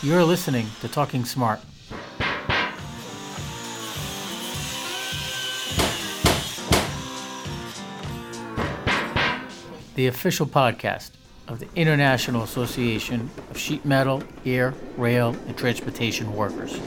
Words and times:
You're 0.00 0.22
listening 0.22 0.68
to 0.80 0.86
Talking 0.86 1.24
Smart. 1.24 1.58
The 9.96 10.06
official 10.06 10.46
podcast 10.46 11.10
of 11.48 11.58
the 11.58 11.66
International 11.74 12.44
Association 12.44 13.28
of 13.50 13.58
Sheet 13.58 13.84
Metal, 13.84 14.22
Air, 14.46 14.72
Rail, 14.96 15.34
and 15.48 15.58
Transportation 15.58 16.32
Workers. 16.32 16.78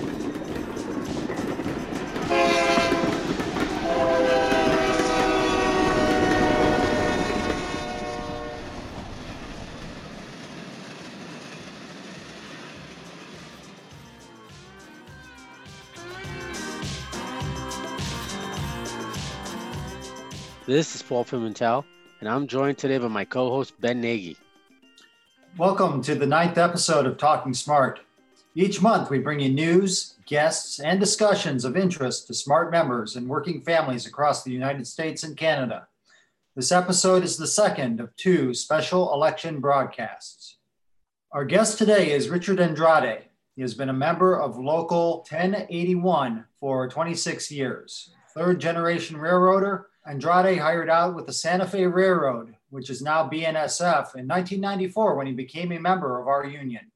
Paul 21.12 21.26
Pimentel, 21.26 21.84
and 22.22 22.30
I'm 22.30 22.48
joined 22.48 22.78
today 22.78 22.98
by 22.98 23.10
my 23.10 23.26
co 23.26 23.50
host, 23.50 23.74
Ben 23.82 24.00
Nagy. 24.00 24.38
Welcome 25.58 26.02
to 26.04 26.16
the 26.16 26.26
ninth 26.26 26.58
episode 26.58 27.06
of 27.06 27.18
Talking 27.18 27.54
Smart. 27.54 28.00
Each 28.56 28.82
month, 28.82 29.10
we 29.10 29.20
bring 29.20 29.42
you 29.42 29.50
news, 29.50 30.16
guests, 30.26 30.80
and 30.80 31.02
discussions 31.02 31.66
of 31.66 31.76
interest 31.76 32.28
to 32.28 32.34
smart 32.34 32.72
members 32.72 33.18
and 33.18 33.28
working 33.28 33.60
families 33.60 34.06
across 34.06 34.46
the 34.46 34.54
United 34.54 34.88
States 34.88 35.26
and 35.26 35.36
Canada. 35.36 35.86
This 36.56 36.72
episode 36.72 37.26
is 37.26 37.36
the 37.36 37.46
second 37.46 38.00
of 38.00 38.16
two 38.16 38.54
special 38.54 39.14
election 39.14 39.60
broadcasts. 39.60 40.60
Our 41.34 41.44
guest 41.44 41.78
today 41.78 42.14
is 42.14 42.30
Richard 42.30 42.62
Andrade. 42.62 43.26
He 43.58 43.62
has 43.64 43.74
been 43.74 43.90
a 43.90 43.94
member 43.94 44.40
of 44.40 44.58
Local 44.58 45.26
1081 45.30 46.46
for 46.62 46.88
26 46.88 47.52
years, 47.52 48.16
third 48.34 48.62
generation 48.62 49.18
railroader 49.18 49.88
Andrade 50.06 50.58
hired 50.58 50.90
out 50.90 51.16
with 51.16 51.28
the 51.28 51.34
Santa 51.34 51.68
Fe 51.68 51.86
Railroad, 51.86 52.56
which 52.70 52.90
is 52.90 53.02
now 53.02 53.30
BNSF, 53.30 54.16
in 54.16 54.28
1994 54.28 55.16
when 55.16 55.28
he 55.28 55.34
became 55.34 55.72
a 55.72 55.80
member 55.80 56.20
of 56.20 56.28
our 56.28 56.46
union. 56.46 56.92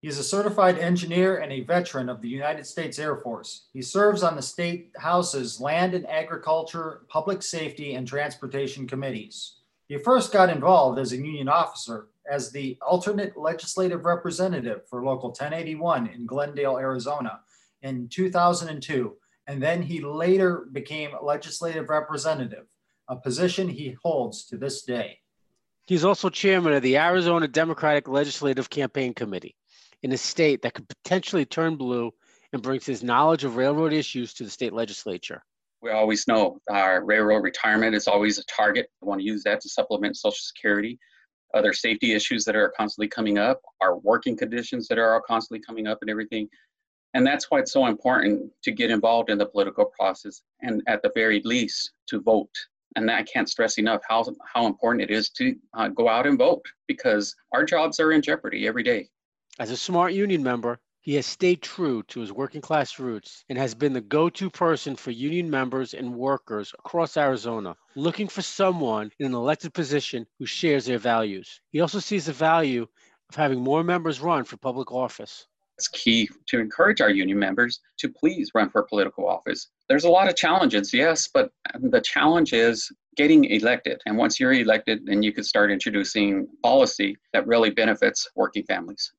He 0.00 0.08
is 0.08 0.18
a 0.18 0.24
certified 0.24 0.78
engineer 0.78 1.38
and 1.38 1.52
a 1.52 1.60
veteran 1.60 2.08
of 2.08 2.20
the 2.20 2.28
United 2.28 2.66
States 2.66 2.98
Air 2.98 3.16
Force. 3.16 3.66
He 3.72 3.82
serves 3.82 4.22
on 4.22 4.36
the 4.36 4.42
State 4.42 4.92
House's 4.96 5.60
Land 5.60 5.94
and 5.94 6.08
Agriculture, 6.08 7.02
Public 7.08 7.42
Safety, 7.42 7.94
and 7.94 8.06
Transportation 8.06 8.86
Committees. 8.86 9.56
He 9.86 9.98
first 9.98 10.32
got 10.32 10.50
involved 10.50 10.98
as 10.98 11.12
a 11.12 11.16
union 11.16 11.48
officer 11.48 12.08
as 12.30 12.50
the 12.50 12.76
alternate 12.86 13.36
legislative 13.36 14.04
representative 14.04 14.86
for 14.88 15.04
Local 15.04 15.30
1081 15.30 16.08
in 16.08 16.26
Glendale, 16.26 16.78
Arizona 16.78 17.40
in 17.82 18.08
2002 18.08 19.16
and 19.48 19.62
then 19.62 19.82
he 19.82 20.00
later 20.00 20.66
became 20.70 21.10
legislative 21.22 21.88
representative, 21.88 22.66
a 23.08 23.16
position 23.16 23.66
he 23.66 23.96
holds 24.04 24.44
to 24.44 24.58
this 24.58 24.82
day. 24.82 25.18
He's 25.86 26.04
also 26.04 26.28
chairman 26.28 26.74
of 26.74 26.82
the 26.82 26.98
Arizona 26.98 27.48
Democratic 27.48 28.06
Legislative 28.08 28.68
Campaign 28.68 29.14
Committee 29.14 29.56
in 30.02 30.12
a 30.12 30.18
state 30.18 30.60
that 30.62 30.74
could 30.74 30.86
potentially 30.86 31.46
turn 31.46 31.76
blue 31.76 32.12
and 32.52 32.62
brings 32.62 32.84
his 32.84 33.02
knowledge 33.02 33.42
of 33.44 33.56
railroad 33.56 33.94
issues 33.94 34.34
to 34.34 34.44
the 34.44 34.50
state 34.50 34.74
legislature. 34.74 35.42
We 35.80 35.92
always 35.92 36.28
know 36.28 36.60
our 36.70 37.02
railroad 37.02 37.42
retirement 37.42 37.94
is 37.94 38.06
always 38.06 38.38
a 38.38 38.44
target. 38.44 38.90
We 39.00 39.08
want 39.08 39.20
to 39.20 39.26
use 39.26 39.42
that 39.44 39.62
to 39.62 39.68
supplement 39.68 40.16
Social 40.16 40.36
Security. 40.38 40.98
Other 41.54 41.72
safety 41.72 42.12
issues 42.12 42.44
that 42.44 42.56
are 42.56 42.74
constantly 42.76 43.08
coming 43.08 43.38
up, 43.38 43.62
our 43.80 43.96
working 43.96 44.36
conditions 44.36 44.88
that 44.88 44.98
are 44.98 45.22
constantly 45.22 45.64
coming 45.64 45.86
up, 45.86 45.98
and 46.02 46.10
everything. 46.10 46.48
And 47.18 47.26
that's 47.26 47.50
why 47.50 47.58
it's 47.58 47.72
so 47.72 47.86
important 47.86 48.48
to 48.62 48.70
get 48.70 48.92
involved 48.92 49.28
in 49.28 49.38
the 49.38 49.46
political 49.46 49.86
process 49.86 50.42
and 50.62 50.84
at 50.86 51.02
the 51.02 51.10
very 51.16 51.42
least 51.44 51.90
to 52.06 52.20
vote. 52.20 52.56
And 52.94 53.10
I 53.10 53.24
can't 53.24 53.48
stress 53.48 53.76
enough 53.76 54.02
how, 54.08 54.24
how 54.46 54.66
important 54.66 55.02
it 55.02 55.10
is 55.10 55.28
to 55.30 55.56
uh, 55.74 55.88
go 55.88 56.08
out 56.08 56.28
and 56.28 56.38
vote 56.38 56.64
because 56.86 57.34
our 57.52 57.64
jobs 57.64 57.98
are 57.98 58.12
in 58.12 58.22
jeopardy 58.22 58.68
every 58.68 58.84
day. 58.84 59.08
As 59.58 59.72
a 59.72 59.76
smart 59.76 60.12
union 60.12 60.44
member, 60.44 60.78
he 61.00 61.16
has 61.16 61.26
stayed 61.26 61.60
true 61.60 62.04
to 62.04 62.20
his 62.20 62.32
working 62.32 62.60
class 62.60 63.00
roots 63.00 63.44
and 63.48 63.58
has 63.58 63.74
been 63.74 63.94
the 63.94 64.00
go 64.00 64.28
to 64.30 64.48
person 64.48 64.94
for 64.94 65.10
union 65.10 65.50
members 65.50 65.94
and 65.94 66.14
workers 66.14 66.72
across 66.78 67.16
Arizona, 67.16 67.74
looking 67.96 68.28
for 68.28 68.42
someone 68.42 69.10
in 69.18 69.26
an 69.26 69.34
elected 69.34 69.74
position 69.74 70.24
who 70.38 70.46
shares 70.46 70.84
their 70.84 70.98
values. 70.98 71.60
He 71.72 71.80
also 71.80 71.98
sees 71.98 72.26
the 72.26 72.32
value 72.32 72.86
of 73.28 73.34
having 73.34 73.58
more 73.58 73.82
members 73.82 74.20
run 74.20 74.44
for 74.44 74.56
public 74.56 74.92
office. 74.92 75.48
It's 75.78 75.86
key 75.88 76.28
to 76.48 76.58
encourage 76.58 77.00
our 77.00 77.10
union 77.10 77.38
members 77.38 77.78
to 77.98 78.08
please 78.08 78.50
run 78.52 78.68
for 78.68 78.82
political 78.82 79.28
office. 79.28 79.68
There's 79.88 80.02
a 80.02 80.10
lot 80.10 80.28
of 80.28 80.34
challenges, 80.34 80.92
yes, 80.92 81.28
but 81.32 81.52
the 81.78 82.00
challenge 82.00 82.52
is 82.52 82.90
getting 83.16 83.44
elected. 83.44 84.00
And 84.04 84.16
once 84.16 84.40
you're 84.40 84.52
elected, 84.52 85.06
then 85.06 85.22
you 85.22 85.32
can 85.32 85.44
start 85.44 85.70
introducing 85.70 86.48
policy 86.64 87.16
that 87.32 87.46
really 87.46 87.70
benefits 87.70 88.28
working 88.34 88.64
families. 88.64 89.12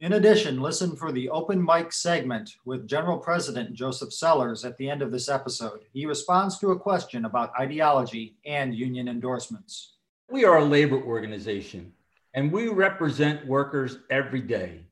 In 0.00 0.14
addition, 0.14 0.62
listen 0.62 0.96
for 0.96 1.12
the 1.12 1.28
open 1.28 1.62
mic 1.62 1.92
segment 1.92 2.50
with 2.64 2.88
General 2.88 3.18
President 3.18 3.74
Joseph 3.74 4.14
Sellers 4.14 4.64
at 4.64 4.78
the 4.78 4.88
end 4.88 5.02
of 5.02 5.12
this 5.12 5.28
episode. 5.28 5.80
He 5.92 6.06
responds 6.06 6.58
to 6.58 6.70
a 6.70 6.78
question 6.78 7.26
about 7.26 7.52
ideology 7.60 8.36
and 8.46 8.74
union 8.74 9.08
endorsements. 9.08 9.96
We 10.30 10.46
are 10.46 10.56
a 10.56 10.64
labor 10.64 11.00
organization 11.02 11.92
and 12.34 12.50
we 12.50 12.68
represent 12.68 13.46
workers 13.46 13.98
every 14.10 14.40
day. 14.40 14.86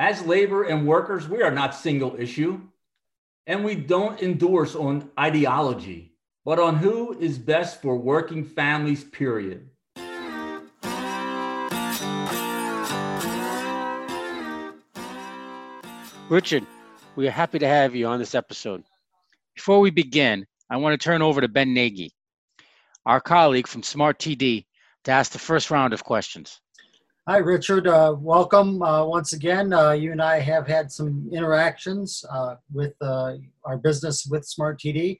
As 0.00 0.24
labor 0.24 0.62
and 0.62 0.86
workers, 0.86 1.28
we 1.28 1.42
are 1.42 1.50
not 1.50 1.74
single 1.74 2.16
issue, 2.18 2.58
and 3.46 3.62
we 3.62 3.74
don't 3.74 4.18
endorse 4.22 4.74
on 4.74 5.10
ideology, 5.20 6.14
but 6.42 6.58
on 6.58 6.76
who 6.76 7.18
is 7.18 7.38
best 7.38 7.82
for 7.82 7.98
working 7.98 8.42
families, 8.42 9.04
period. 9.04 9.68
Richard, 16.30 16.64
we 17.14 17.28
are 17.28 17.30
happy 17.30 17.58
to 17.58 17.68
have 17.68 17.94
you 17.94 18.06
on 18.06 18.18
this 18.18 18.34
episode. 18.34 18.82
Before 19.54 19.80
we 19.80 19.90
begin, 19.90 20.46
I 20.70 20.78
want 20.78 20.98
to 20.98 21.04
turn 21.04 21.20
over 21.20 21.42
to 21.42 21.48
Ben 21.48 21.74
Nagy, 21.74 22.10
our 23.04 23.20
colleague 23.20 23.66
from 23.66 23.82
Smart 23.82 24.18
TD, 24.18 24.64
to 25.04 25.10
ask 25.10 25.32
the 25.32 25.38
first 25.38 25.70
round 25.70 25.92
of 25.92 26.04
questions. 26.04 26.58
Hi, 27.30 27.36
Richard. 27.36 27.86
Uh, 27.86 28.16
welcome 28.18 28.82
uh, 28.82 29.04
once 29.04 29.34
again. 29.34 29.72
Uh, 29.72 29.92
you 29.92 30.10
and 30.10 30.20
I 30.20 30.40
have 30.40 30.66
had 30.66 30.90
some 30.90 31.30
interactions 31.32 32.24
uh, 32.28 32.56
with 32.72 32.94
uh, 33.00 33.34
our 33.64 33.78
business 33.78 34.26
with 34.28 34.44
Smart 34.44 34.80
TD. 34.80 35.16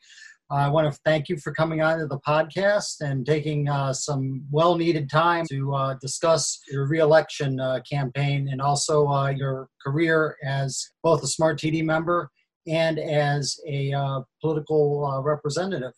I 0.51 0.69
want 0.71 0.93
to 0.93 1.01
thank 1.05 1.29
you 1.29 1.37
for 1.37 1.53
coming 1.53 1.83
on 1.83 2.01
to 2.01 2.09
the 2.09 2.19
podcast 2.27 3.01
and 3.01 3.25
taking 3.25 3.69
uh, 3.69 3.93
some 3.93 4.43
well 4.51 4.75
needed 4.75 5.09
time 5.09 5.47
to 5.51 5.97
discuss 6.01 6.61
your 6.69 6.89
reelection 6.89 7.61
campaign 7.89 8.49
and 8.51 8.61
also 8.61 9.29
your 9.29 9.69
career 9.81 10.37
as 10.45 10.91
both 11.05 11.23
a 11.23 11.29
Smart 11.29 11.61
TD 11.61 11.85
member 11.85 12.29
and 12.67 12.99
as 12.99 13.57
a 13.69 14.25
political 14.41 15.23
representative. 15.25 15.93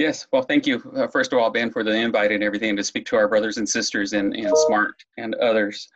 Yes, 0.00 0.26
well, 0.32 0.40
thank 0.40 0.66
you, 0.66 0.82
uh, 0.96 1.08
first 1.08 1.30
of 1.34 1.38
all, 1.38 1.50
Ben, 1.50 1.70
for 1.70 1.84
the 1.84 1.90
invite 1.90 2.32
and 2.32 2.42
everything 2.42 2.74
to 2.74 2.82
speak 2.82 3.04
to 3.08 3.16
our 3.16 3.28
brothers 3.28 3.58
and 3.58 3.68
sisters 3.68 4.14
in, 4.14 4.34
in 4.34 4.50
SMART 4.66 4.94
and 5.18 5.34
others. 5.34 5.86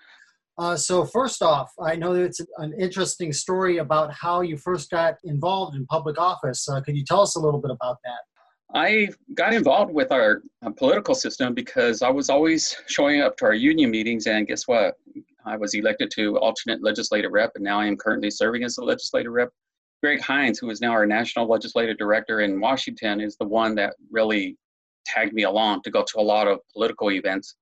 Uh, 0.59 0.77
so, 0.77 1.07
first 1.07 1.41
off, 1.41 1.73
I 1.81 1.97
know 1.97 2.13
that 2.13 2.23
it's 2.25 2.41
an 2.59 2.75
interesting 2.79 3.33
story 3.33 3.79
about 3.79 4.13
how 4.13 4.43
you 4.43 4.59
first 4.59 4.91
got 4.91 5.15
involved 5.25 5.75
in 5.75 5.87
public 5.87 6.21
office. 6.21 6.69
Uh, 6.69 6.83
could 6.83 6.99
you 6.99 7.03
tell 7.03 7.23
us 7.23 7.37
a 7.37 7.41
little 7.41 7.63
bit 7.63 7.71
about 7.71 7.97
that? 8.05 8.79
I 8.79 9.09
got 9.33 9.55
involved 9.55 9.95
with 9.95 10.13
our 10.13 10.43
uh, 10.63 10.69
political 10.69 11.15
system 11.15 11.55
because 11.55 12.03
I 12.03 12.11
was 12.11 12.29
always 12.29 12.77
showing 12.87 13.23
up 13.23 13.39
to 13.39 13.47
our 13.47 13.55
union 13.55 13.91
meetings, 13.91 14.27
and 14.27 14.47
guess 14.47 14.69
what? 14.69 14.97
I 15.47 15.57
was 15.57 15.73
elected 15.73 16.11
to 16.17 16.37
alternate 16.41 16.83
legislative 16.83 17.33
rep, 17.33 17.53
and 17.55 17.65
now 17.65 17.81
I 17.81 17.87
am 17.87 17.97
currently 17.97 18.31
serving 18.31 18.65
as 18.65 18.77
a 18.77 18.85
legislative 18.85 19.33
rep 19.33 19.49
Greg 20.05 20.21
Hynes, 20.21 20.61
who 20.61 20.69
is 20.69 20.83
now 20.83 20.91
our 20.91 21.07
national 21.07 21.49
legislative 21.49 21.97
director 21.97 22.41
in 22.41 22.61
Washington, 22.61 23.23
is 23.23 23.39
the 23.39 23.47
one 23.47 23.75
that 23.77 23.95
really 24.11 24.55
tagged 25.07 25.33
me 25.33 25.45
along 25.45 25.81
to 25.81 25.91
go 25.91 26.05
to 26.07 26.21
a 26.21 26.21
lot 26.21 26.47
of 26.47 26.59
political 26.75 27.11
events 27.11 27.57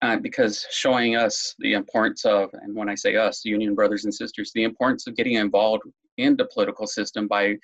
uh, 0.00 0.16
because 0.16 0.66
showing 0.70 1.14
us 1.14 1.54
the 1.58 1.74
importance 1.74 2.24
of, 2.24 2.48
and 2.54 2.74
when 2.74 2.88
I 2.88 2.94
say 2.94 3.16
us, 3.16 3.44
union 3.44 3.74
brothers 3.74 4.06
and 4.06 4.14
sisters, 4.14 4.50
the 4.54 4.64
importance 4.64 5.06
of 5.06 5.14
getting 5.14 5.34
involved 5.34 5.82
in 6.16 6.38
the 6.38 6.46
political 6.46 6.86
system 6.86 7.28
by 7.28 7.58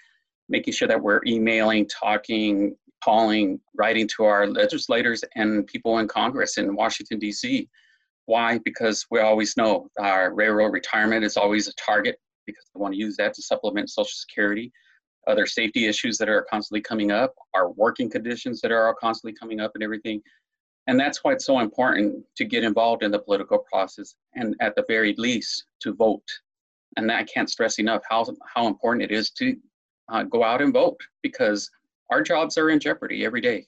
making 0.50 0.74
sure 0.74 0.86
that 0.86 1.00
we're 1.00 1.22
emailing, 1.26 1.88
talking, 1.88 2.76
calling, 3.02 3.58
writing 3.74 4.06
to 4.18 4.24
our 4.24 4.46
legislators 4.46 5.24
and 5.34 5.66
people 5.66 6.00
in 6.00 6.08
Congress 6.08 6.58
in 6.58 6.76
Washington, 6.76 7.18
D.C. 7.18 7.70
Why? 8.26 8.60
Because 8.66 9.06
we 9.10 9.20
always 9.20 9.56
know 9.56 9.88
our 9.98 10.34
railroad 10.34 10.74
retirement 10.74 11.24
is 11.24 11.38
always 11.38 11.68
a 11.68 11.72
target 11.76 12.18
because 12.46 12.64
they 12.74 12.80
want 12.80 12.94
to 12.94 13.00
use 13.00 13.16
that 13.16 13.34
to 13.34 13.42
supplement 13.42 13.90
Social 13.90 14.12
Security. 14.12 14.72
Other 15.26 15.46
safety 15.46 15.86
issues 15.86 16.18
that 16.18 16.28
are 16.28 16.46
constantly 16.50 16.82
coming 16.82 17.10
up, 17.10 17.34
our 17.54 17.70
working 17.70 18.10
conditions 18.10 18.60
that 18.60 18.72
are 18.72 18.94
constantly 19.00 19.34
coming 19.38 19.60
up, 19.60 19.72
and 19.74 19.82
everything. 19.82 20.20
And 20.86 21.00
that's 21.00 21.24
why 21.24 21.32
it's 21.32 21.46
so 21.46 21.60
important 21.60 22.22
to 22.36 22.44
get 22.44 22.62
involved 22.62 23.02
in 23.02 23.10
the 23.10 23.18
political 23.18 23.58
process 23.72 24.16
and, 24.34 24.54
at 24.60 24.76
the 24.76 24.84
very 24.86 25.14
least, 25.16 25.64
to 25.80 25.94
vote. 25.94 26.28
and 26.96 27.10
I 27.10 27.24
can't 27.24 27.50
stress 27.50 27.78
enough 27.78 28.02
how 28.08 28.24
how 28.54 28.66
important 28.66 29.02
it 29.02 29.14
is 29.14 29.30
to 29.30 29.56
uh, 30.08 30.22
go 30.24 30.44
out 30.44 30.62
and 30.62 30.72
vote 30.72 31.00
because 31.22 31.70
our 32.10 32.22
jobs 32.22 32.58
are 32.58 32.70
in 32.70 32.78
jeopardy 32.80 33.24
every 33.24 33.40
day. 33.40 33.66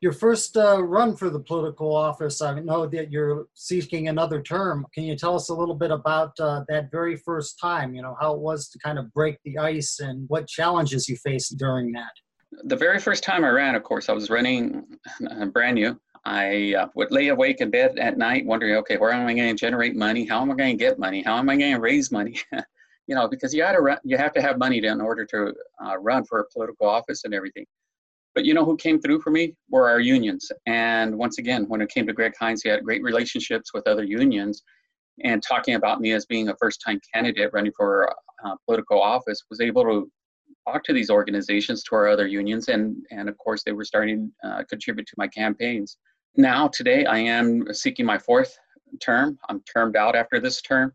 Your 0.00 0.12
first 0.12 0.56
uh, 0.56 0.82
run 0.82 1.14
for 1.14 1.28
the 1.28 1.40
political 1.40 1.94
office, 1.94 2.40
I 2.40 2.58
know 2.60 2.86
that 2.86 3.12
you're 3.12 3.48
seeking 3.52 4.08
another 4.08 4.40
term. 4.40 4.86
Can 4.94 5.04
you 5.04 5.14
tell 5.14 5.36
us 5.36 5.50
a 5.50 5.54
little 5.54 5.74
bit 5.74 5.90
about 5.90 6.32
uh, 6.40 6.64
that 6.68 6.90
very 6.90 7.16
first 7.16 7.58
time? 7.60 7.92
You 7.92 8.00
know, 8.00 8.16
how 8.18 8.32
it 8.32 8.40
was 8.40 8.70
to 8.70 8.78
kind 8.78 8.98
of 8.98 9.12
break 9.12 9.36
the 9.44 9.58
ice 9.58 10.00
and 10.00 10.26
what 10.28 10.48
challenges 10.48 11.06
you 11.06 11.16
faced 11.16 11.58
during 11.58 11.92
that? 11.92 12.12
The 12.64 12.76
very 12.76 12.98
first 12.98 13.22
time 13.22 13.44
I 13.44 13.50
ran, 13.50 13.74
of 13.74 13.82
course, 13.82 14.08
I 14.08 14.12
was 14.12 14.30
running 14.30 14.84
uh, 15.30 15.44
brand 15.46 15.74
new. 15.74 16.00
I 16.24 16.74
uh, 16.78 16.86
would 16.94 17.12
lay 17.12 17.28
awake 17.28 17.60
in 17.60 17.70
bed 17.70 17.98
at 17.98 18.16
night 18.16 18.46
wondering, 18.46 18.76
okay, 18.76 18.96
where 18.96 19.12
am 19.12 19.26
I 19.26 19.34
going 19.34 19.54
to 19.54 19.60
generate 19.60 19.96
money? 19.96 20.24
How 20.24 20.40
am 20.40 20.50
I 20.50 20.54
going 20.54 20.78
to 20.78 20.82
get 20.82 20.98
money? 20.98 21.22
How 21.22 21.36
am 21.36 21.50
I 21.50 21.56
going 21.56 21.74
to 21.74 21.80
raise 21.80 22.10
money? 22.10 22.40
you 23.06 23.14
know, 23.14 23.28
because 23.28 23.52
you 23.52 23.62
to 23.62 23.80
run, 23.80 23.98
you 24.04 24.16
have 24.16 24.32
to 24.32 24.40
have 24.40 24.56
money 24.56 24.80
to, 24.80 24.88
in 24.88 25.02
order 25.02 25.26
to 25.26 25.54
uh, 25.84 25.98
run 25.98 26.24
for 26.24 26.40
a 26.40 26.44
political 26.50 26.88
office 26.88 27.24
and 27.24 27.34
everything. 27.34 27.66
But 28.34 28.44
you 28.44 28.54
know 28.54 28.64
who 28.64 28.76
came 28.76 29.00
through 29.00 29.20
for 29.20 29.30
me 29.30 29.54
were 29.70 29.88
our 29.88 30.00
unions. 30.00 30.50
And 30.66 31.18
once 31.18 31.38
again, 31.38 31.64
when 31.68 31.80
it 31.80 31.88
came 31.88 32.06
to 32.06 32.12
Greg 32.12 32.32
Hynes, 32.40 32.62
he 32.62 32.68
had 32.68 32.84
great 32.84 33.02
relationships 33.02 33.72
with 33.74 33.86
other 33.88 34.04
unions. 34.04 34.62
And 35.24 35.42
talking 35.42 35.74
about 35.74 36.00
me 36.00 36.12
as 36.12 36.26
being 36.26 36.48
a 36.48 36.56
first-time 36.60 37.00
candidate 37.12 37.50
running 37.52 37.72
for 37.76 38.14
uh, 38.44 38.54
political 38.66 39.00
office, 39.00 39.42
was 39.50 39.60
able 39.60 39.82
to 39.82 40.10
talk 40.66 40.84
to 40.84 40.92
these 40.92 41.10
organizations, 41.10 41.82
to 41.84 41.94
our 41.94 42.08
other 42.08 42.26
unions, 42.26 42.68
and 42.68 42.96
and 43.10 43.28
of 43.28 43.36
course 43.38 43.62
they 43.64 43.72
were 43.72 43.84
starting 43.84 44.32
to 44.42 44.48
uh, 44.48 44.64
contribute 44.64 45.06
to 45.06 45.14
my 45.18 45.28
campaigns. 45.28 45.96
Now 46.36 46.68
today, 46.68 47.04
I 47.04 47.18
am 47.18 47.72
seeking 47.72 48.06
my 48.06 48.18
fourth 48.18 48.56
term. 49.00 49.38
I'm 49.48 49.60
termed 49.62 49.96
out 49.96 50.16
after 50.16 50.40
this 50.40 50.62
term, 50.62 50.92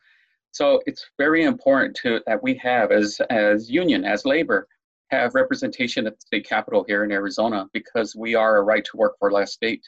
so 0.51 0.81
it's 0.85 1.05
very 1.17 1.43
important 1.43 1.95
to 2.03 2.21
that 2.25 2.41
we 2.41 2.55
have 2.55 2.91
as 2.91 3.19
as 3.29 3.69
union 3.69 4.05
as 4.05 4.25
labor 4.25 4.67
have 5.11 5.35
representation 5.35 6.07
at 6.07 6.15
the 6.15 6.21
state 6.21 6.47
capitol 6.47 6.83
here 6.87 7.03
in 7.03 7.11
Arizona 7.11 7.67
because 7.73 8.15
we 8.15 8.35
are 8.35 8.57
a 8.57 8.63
right 8.63 8.83
to 8.85 8.97
work 8.97 9.15
for 9.19 9.31
less 9.31 9.53
state. 9.53 9.83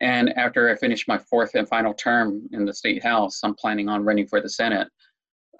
And 0.00 0.36
after 0.36 0.68
I 0.68 0.74
finish 0.74 1.06
my 1.06 1.18
fourth 1.18 1.54
and 1.54 1.68
final 1.68 1.94
term 1.94 2.42
in 2.52 2.64
the 2.64 2.74
state 2.74 3.02
house, 3.02 3.40
I'm 3.44 3.54
planning 3.54 3.88
on 3.88 4.04
running 4.04 4.26
for 4.26 4.40
the 4.40 4.48
Senate. 4.48 4.88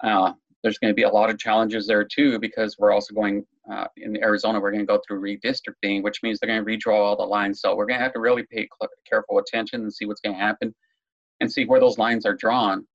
Uh, 0.03 0.33
there's 0.63 0.77
going 0.77 0.91
to 0.91 0.95
be 0.95 1.03
a 1.03 1.09
lot 1.09 1.29
of 1.29 1.37
challenges 1.37 1.87
there 1.87 2.03
too 2.03 2.39
because 2.39 2.77
we're 2.77 2.91
also 2.91 3.13
going 3.13 3.45
uh, 3.71 3.85
in 3.97 4.21
Arizona. 4.21 4.59
We're 4.59 4.71
going 4.71 4.85
to 4.85 4.87
go 4.87 5.01
through 5.05 5.21
redistricting, 5.21 6.03
which 6.03 6.21
means 6.23 6.39
they're 6.39 6.49
going 6.49 6.63
to 6.63 6.89
redraw 6.89 6.99
all 6.99 7.17
the 7.17 7.23
lines. 7.23 7.61
So 7.61 7.75
we're 7.75 7.85
going 7.85 7.99
to 7.99 8.03
have 8.03 8.13
to 8.13 8.19
really 8.19 8.43
pay 8.51 8.67
careful 9.09 9.39
attention 9.39 9.81
and 9.81 9.93
see 9.93 10.05
what's 10.05 10.21
going 10.21 10.35
to 10.35 10.41
happen, 10.41 10.73
and 11.39 11.51
see 11.51 11.65
where 11.65 11.79
those 11.79 11.97
lines 11.97 12.25
are 12.25 12.35
drawn, 12.35 12.85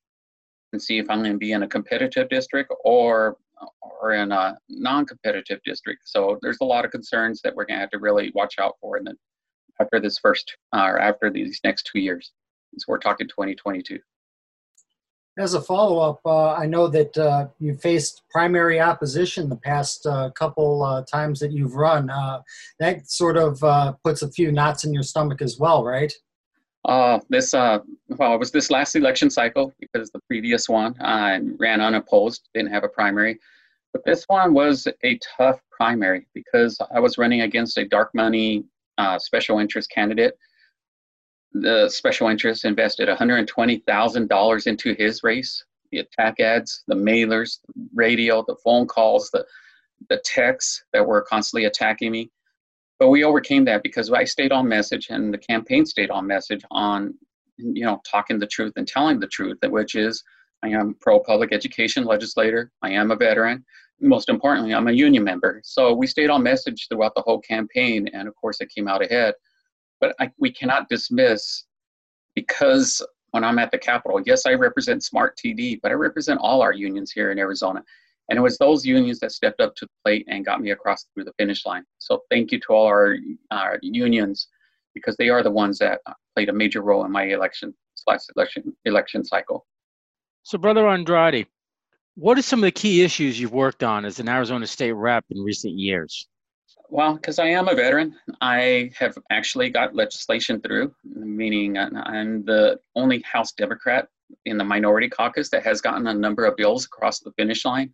and 0.73 0.82
see 0.82 0.99
if 0.99 1.08
I'm 1.08 1.20
going 1.20 1.32
to 1.32 1.38
be 1.38 1.52
in 1.52 1.62
a 1.62 1.69
competitive 1.69 2.29
district 2.29 2.73
or 2.85 3.37
or 3.81 4.12
in 4.12 4.32
a 4.32 4.56
non-competitive 4.69 5.60
district. 5.64 6.02
So 6.05 6.38
there's 6.43 6.58
a 6.60 6.64
lot 6.64 6.84
of 6.84 6.90
concerns 6.90 7.40
that 7.43 7.55
we're 7.55 7.66
going 7.66 7.76
to 7.76 7.81
have 7.81 7.90
to 7.90 7.99
really 7.99 8.32
watch 8.34 8.58
out 8.58 8.76
for 8.81 8.96
in 8.96 9.05
the, 9.05 9.14
after 9.81 10.00
this 10.00 10.19
first 10.19 10.56
uh, 10.75 10.84
or 10.84 10.99
after 10.99 11.31
these 11.31 11.60
next 11.64 11.90
two 11.93 12.00
years. 12.00 12.32
So 12.76 12.84
we're 12.88 12.99
talking 12.99 13.28
2022. 13.28 13.99
As 15.38 15.55
a 15.55 15.60
follow-up, 15.60 16.20
uh, 16.26 16.55
I 16.55 16.66
know 16.66 16.88
that 16.88 17.16
uh, 17.16 17.46
you 17.60 17.75
faced 17.75 18.22
primary 18.28 18.81
opposition 18.81 19.49
the 19.49 19.56
past 19.56 20.04
uh, 20.04 20.31
couple 20.31 20.82
uh, 20.82 21.04
times 21.04 21.38
that 21.38 21.52
you've 21.52 21.76
run. 21.76 22.11
Uh, 22.11 22.43
that 22.81 23.08
sort 23.08 23.37
of 23.37 23.62
uh, 23.62 23.93
puts 24.02 24.22
a 24.22 24.31
few 24.32 24.50
knots 24.50 24.84
in 24.84 24.93
your 24.93 25.04
stomach 25.04 25.40
as 25.40 25.56
well, 25.56 25.84
right? 25.84 26.12
Uh, 26.88 27.20
this 27.29 27.55
uh, 27.55 27.79
well, 28.08 28.35
it 28.35 28.38
was 28.38 28.50
this 28.50 28.70
last 28.70 28.96
election 28.96 29.31
cycle 29.31 29.73
because 29.79 30.11
the 30.11 30.20
previous 30.26 30.69
one 30.69 30.96
I 31.00 31.40
ran 31.58 31.81
unopposed, 31.81 32.49
didn't 32.55 32.73
have 32.73 32.82
a 32.82 32.88
primary. 32.88 33.38
But 33.93 34.05
this 34.05 34.25
one 34.26 34.55
was 34.55 34.88
a 35.05 35.19
tough 35.37 35.61
primary 35.70 36.26
because 36.35 36.79
I 36.94 36.99
was 36.99 37.19
running 37.19 37.43
against 37.43 37.79
a 37.79 37.87
dark 37.87 38.14
money 38.14 38.64
special 39.19 39.61
interest 39.61 39.90
candidate 39.90 40.35
the 41.52 41.88
special 41.88 42.29
interest 42.29 42.64
invested 42.64 43.08
$120,000 43.08 44.67
into 44.67 44.94
his 44.94 45.23
race. 45.23 45.64
The 45.90 45.99
attack 45.99 46.40
ads, 46.40 46.85
the 46.87 46.94
mailers, 46.94 47.61
the 47.62 47.88
radio, 47.94 48.44
the 48.46 48.56
phone 48.62 48.87
calls, 48.87 49.31
the, 49.31 49.44
the 50.11 50.20
texts 50.25 50.85
that 50.93 51.06
were 51.06 51.23
constantly 51.23 51.64
attacking 51.64 52.12
me. 52.12 52.31
But 52.99 53.09
we 53.09 53.25
overcame 53.25 53.65
that 53.67 53.83
because 53.83 54.11
I 54.12 54.25
stayed 54.25 54.53
on 54.53 54.69
message 54.69 55.09
and 55.11 55.33
the 55.33 55.39
campaign 55.39 55.87
stayed 55.87 56.11
on 56.11 56.27
message 56.27 56.62
on, 56.71 57.15
you 57.56 57.85
know, 57.85 58.00
talking 58.09 58.39
the 58.39 58.47
truth 58.47 58.73
and 58.77 58.89
telling 58.89 59.21
the 59.21 59.29
truth, 59.29 59.59
which 59.62 59.95
is 59.95 60.23
I 60.65 60.69
am 60.69 60.97
pro 61.00 61.21
public 61.21 61.53
education 61.53 62.05
legislator. 62.05 62.73
I 62.83 62.91
am 62.91 63.11
a 63.11 63.17
veteran. 63.17 63.65
Most 64.00 64.29
importantly, 64.29 64.75
I'm 64.75 64.89
a 64.89 64.93
union 64.93 65.25
member. 65.25 65.61
So 65.65 65.95
we 65.95 66.06
stayed 66.06 66.31
on 66.31 66.43
message 66.43 66.87
throughout 66.89 67.15
the 67.15 67.23
whole 67.23 67.41
campaign. 67.41 68.09
And 68.12 68.27
of 68.27 68.35
course, 68.37 68.61
it 68.61 68.71
came 68.75 68.89
out 68.89 69.05
ahead. 69.05 69.35
But 70.00 70.15
I, 70.21 70.31
we 70.39 70.50
cannot 70.50 70.89
dismiss 70.89 71.65
because 72.35 73.05
when 73.31 73.45
I'm 73.45 73.59
at 73.59 73.71
the 73.71 73.79
Capitol, 73.79 74.21
yes, 74.25 74.47
I 74.47 74.55
represent 74.55 75.03
Smart 75.03 75.37
TD, 75.37 75.81
but 75.83 75.91
I 75.91 75.95
represent 75.95 76.41
all 76.41 76.62
our 76.62 76.73
unions 76.73 77.11
here 77.11 77.31
in 77.31 77.39
Arizona. 77.39 77.85
And 78.28 78.38
it 78.38 78.42
was 78.42 78.58
those 78.58 78.84
unions 78.84 79.20
that 79.20 79.32
stepped 79.32 79.60
up 79.60 79.75
to 79.76 79.86
the 79.86 79.92
plate 80.04 80.26
and 80.28 80.44
got 80.44 80.60
me 80.60 80.70
across 80.70 81.06
through 81.14 81.25
the 81.25 81.32
finish 81.38 81.64
line. 81.64 81.84
So 81.98 82.22
thank 82.30 82.52
you 82.52 82.60
to 82.60 82.72
all 82.72 82.86
our, 82.86 83.16
our 83.50 83.78
unions 83.82 84.48
because 84.94 85.16
they 85.16 85.28
are 85.28 85.42
the 85.42 85.50
ones 85.50 85.78
that 85.78 86.00
uh, 86.06 86.12
played 86.34 86.48
a 86.48 86.52
major 86.52 86.82
role 86.82 87.04
in 87.04 87.12
my 87.12 87.25
election 87.25 87.75
slash 87.94 88.20
election 88.36 88.76
election 88.84 89.25
cycle. 89.25 89.66
So, 90.42 90.58
Brother 90.58 90.88
Andrade, 90.88 91.46
what 92.14 92.38
are 92.38 92.42
some 92.42 92.60
of 92.60 92.64
the 92.64 92.72
key 92.72 93.02
issues 93.02 93.38
you've 93.38 93.52
worked 93.52 93.82
on 93.82 94.04
as 94.04 94.19
an 94.19 94.28
Arizona 94.28 94.66
state 94.66 94.92
rep 94.92 95.25
in 95.30 95.42
recent 95.42 95.75
years? 95.75 96.26
Well, 96.90 97.14
because 97.14 97.38
I 97.38 97.46
am 97.48 97.69
a 97.69 97.75
veteran, 97.75 98.16
I 98.40 98.90
have 98.96 99.16
actually 99.30 99.69
got 99.69 99.94
legislation 99.94 100.60
through, 100.60 100.94
meaning 101.04 101.76
I'm 101.76 102.44
the 102.44 102.80
only 102.96 103.20
House 103.30 103.52
Democrat 103.52 104.08
in 104.46 104.56
the 104.56 104.64
minority 104.64 105.08
caucus 105.08 105.50
that 105.50 105.64
has 105.64 105.82
gotten 105.82 106.06
a 106.06 106.14
number 106.14 106.46
of 106.46 106.56
bills 106.56 106.86
across 106.86 107.20
the 107.20 107.32
finish 107.32 107.64
line, 107.64 107.92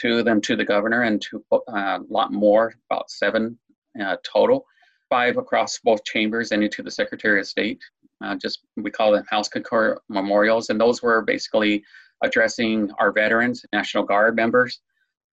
two 0.00 0.18
of 0.18 0.24
them 0.24 0.40
to 0.42 0.56
the 0.56 0.64
governor 0.64 1.02
and 1.02 1.24
uh, 1.52 1.58
a 1.72 2.00
lot 2.08 2.32
more, 2.32 2.74
about 2.90 3.10
seven 3.10 3.58
uh, 4.00 4.16
total, 4.22 4.64
five 5.08 5.36
across 5.36 5.78
both 5.80 6.04
chambers 6.04 6.52
and 6.52 6.62
into 6.62 6.82
the 6.82 6.90
Secretary 6.90 7.40
of 7.40 7.46
State. 7.46 7.80
Uh, 8.22 8.36
just 8.36 8.60
we 8.76 8.90
call 8.90 9.12
them 9.12 9.24
House 9.28 9.48
Concur 9.48 9.98
memorials, 10.08 10.70
and 10.70 10.80
those 10.80 11.02
were 11.02 11.22
basically 11.22 11.82
addressing 12.22 12.90
our 12.98 13.12
veterans, 13.12 13.64
National 13.72 14.04
Guard 14.04 14.36
members, 14.36 14.80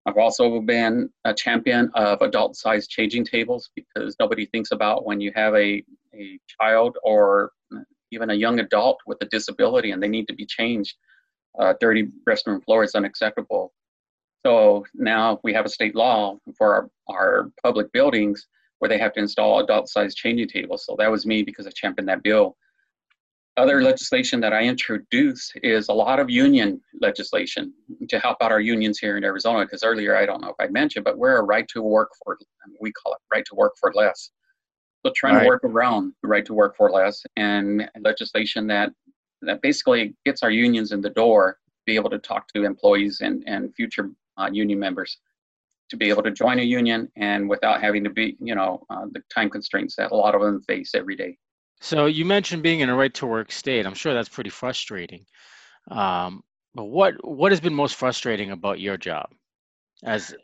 I've 0.08 0.18
also 0.18 0.62
been 0.62 1.10
a 1.26 1.34
champion 1.34 1.92
of 1.94 2.22
adult 2.22 2.56
sized 2.56 2.90
changing 2.90 3.26
tables 3.26 3.70
because 3.76 4.16
nobody 4.22 4.46
thinks 4.46 4.72
about 4.72 5.06
when 5.06 5.20
you 5.20 5.34
have 5.36 5.54
a, 5.54 5.84
a 6.16 6.40
child 6.62 6.98
or 7.04 7.52
even 8.14 8.30
a 8.30 8.34
young 8.34 8.62
adult 8.62 9.00
with 9.06 9.18
a 9.22 9.26
disability 9.26 9.92
and 9.92 10.02
they 10.02 10.08
need 10.08 10.30
to 10.30 10.34
be 10.34 10.46
changed. 10.46 10.96
Uh, 11.60 11.74
dirty 11.82 12.08
restroom 12.28 12.64
floor 12.64 12.86
is 12.86 12.96
unacceptable. 12.96 13.74
So 14.48 14.86
now 14.94 15.42
we 15.44 15.52
have 15.52 15.66
a 15.66 15.70
state 15.70 15.94
law 15.94 16.38
for 16.58 16.74
our, 16.74 16.90
our 17.14 17.52
public 17.62 17.92
buildings 17.92 18.48
where 18.80 18.88
they 18.88 18.98
have 18.98 19.12
to 19.16 19.20
install 19.20 19.60
adult 19.60 19.90
sized 19.90 20.16
changing 20.16 20.48
tables. 20.48 20.86
So 20.86 20.96
that 21.00 21.12
was 21.12 21.26
me 21.26 21.44
because 21.44 21.68
I 21.68 21.72
championed 21.72 22.08
that 22.08 22.24
bill 22.24 22.56
other 23.58 23.82
legislation 23.82 24.40
that 24.40 24.54
I 24.54 24.62
introduce 24.62 25.52
is 25.64 25.90
a 25.90 25.94
lot 25.94 26.22
of 26.22 26.30
union 26.30 26.80
legislation 27.02 27.74
to 28.08 28.20
help 28.20 28.38
out 28.40 28.54
our 28.54 28.62
unions 28.62 29.00
here 29.00 29.18
in 29.18 29.24
Arizona. 29.26 29.66
Because 29.66 29.84
earlier, 29.84 30.16
I 30.16 30.26
don't 30.26 30.42
know 30.42 30.50
if 30.50 30.56
I 30.62 30.68
mentioned, 30.68 31.04
but 31.04 31.18
we're 31.18 31.40
a 31.40 31.44
right 31.44 31.68
to 31.74 31.82
work 31.82 32.12
for, 32.24 32.38
we 32.80 32.94
call 32.94 33.14
it 33.14 33.20
right 33.34 33.44
to 33.48 33.56
work 33.56 33.74
for 33.80 33.92
less. 33.96 34.30
So 35.06 35.12
trying 35.14 35.36
right. 35.36 35.42
to 35.42 35.48
work 35.48 35.64
around 35.66 36.14
the 36.22 36.30
right 36.30 36.46
to 36.46 36.54
work 36.54 36.78
for 36.78 36.90
less 36.90 37.22
and 37.36 37.90
legislation 38.00 38.68
that 38.68 38.92
that 39.42 39.62
basically 39.62 40.16
gets 40.26 40.42
our 40.42 40.52
unions 40.52 40.94
in 40.94 41.02
the 41.02 41.10
door 41.10 41.54
to 41.54 41.84
be 41.86 41.96
able 41.96 42.12
to 42.12 42.20
talk 42.20 42.48
to 42.54 42.64
employees 42.64 43.20
and, 43.22 43.44
and 43.46 43.76
future 43.76 44.12
uh, 44.38 44.50
union 44.52 44.80
members 44.80 45.18
to 45.90 45.98
be 45.98 46.10
able 46.10 46.24
to 46.24 46.32
join 46.32 46.60
a 46.60 46.64
union 46.64 47.10
and 47.16 47.50
without 47.50 47.82
having 47.82 48.04
to 48.04 48.10
be, 48.10 48.36
you 48.42 48.56
know, 48.56 48.84
uh, 48.90 49.06
the 49.12 49.22
time 49.34 49.50
constraints 49.50 49.96
that 49.96 50.12
a 50.12 50.16
lot 50.16 50.36
of 50.36 50.42
them 50.42 50.62
face 50.64 50.92
every 50.94 51.16
day. 51.16 51.38
So 51.80 52.08
you 52.08 52.26
mentioned 52.26 52.64
being 52.64 52.82
in 52.82 52.90
a 52.90 52.96
right 52.96 53.14
to 53.16 53.26
work 53.26 53.52
state. 53.52 53.86
I'm 53.86 53.94
sure 53.94 54.14
that's 54.14 54.30
pretty 54.30 54.50
frustrating. 54.50 55.26
Um, 55.90 56.44
but 56.74 56.86
what 56.86 57.14
what 57.26 57.52
has 57.52 57.62
been 57.62 57.74
most 57.74 57.96
frustrating 57.96 58.52
about 58.52 58.80
your 58.80 58.98
job, 58.98 59.32
as 60.04 60.36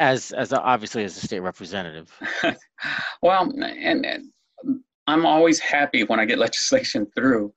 as 0.00 0.32
as 0.32 0.52
a, 0.52 0.60
obviously 0.60 1.04
as 1.04 1.16
a 1.16 1.20
state 1.20 1.40
representative? 1.40 2.12
well, 3.22 3.50
and, 3.50 4.04
and 4.06 4.32
I'm 5.06 5.26
always 5.26 5.58
happy 5.58 6.04
when 6.04 6.20
I 6.20 6.24
get 6.24 6.38
legislation 6.46 7.06
through, 7.16 7.52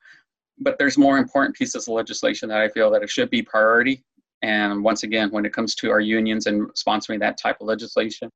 but 0.60 0.78
there's 0.78 0.98
more 0.98 1.18
important 1.18 1.56
pieces 1.56 1.88
of 1.88 1.94
legislation 1.94 2.50
that 2.50 2.60
I 2.60 2.70
feel 2.70 2.92
that 2.92 3.04
it 3.04 3.10
should 3.10 3.30
be 3.30 3.42
priority. 3.42 4.04
And 4.42 4.84
once 4.84 5.04
again, 5.04 5.30
when 5.32 5.46
it 5.46 5.54
comes 5.54 5.76
to 5.76 5.92
our 5.92 6.00
unions 6.00 6.48
and 6.48 6.70
sponsoring 6.74 7.20
that 7.20 7.38
type 7.38 7.58
of 7.62 7.68
legislation, 7.68 8.32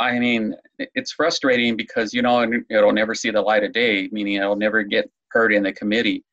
I 0.00 0.18
mean, 0.18 0.54
it's 0.78 1.12
frustrating 1.12 1.76
because 1.76 2.14
you 2.14 2.22
know 2.22 2.42
it'll 2.70 2.92
never 2.92 3.14
see 3.14 3.30
the 3.30 3.42
light 3.42 3.64
of 3.64 3.72
day, 3.72 4.08
meaning 4.12 4.34
it'll 4.34 4.56
never 4.56 4.82
get 4.82 5.10
heard 5.30 5.52
in 5.52 5.62
the 5.62 5.72
committee. 5.72 6.24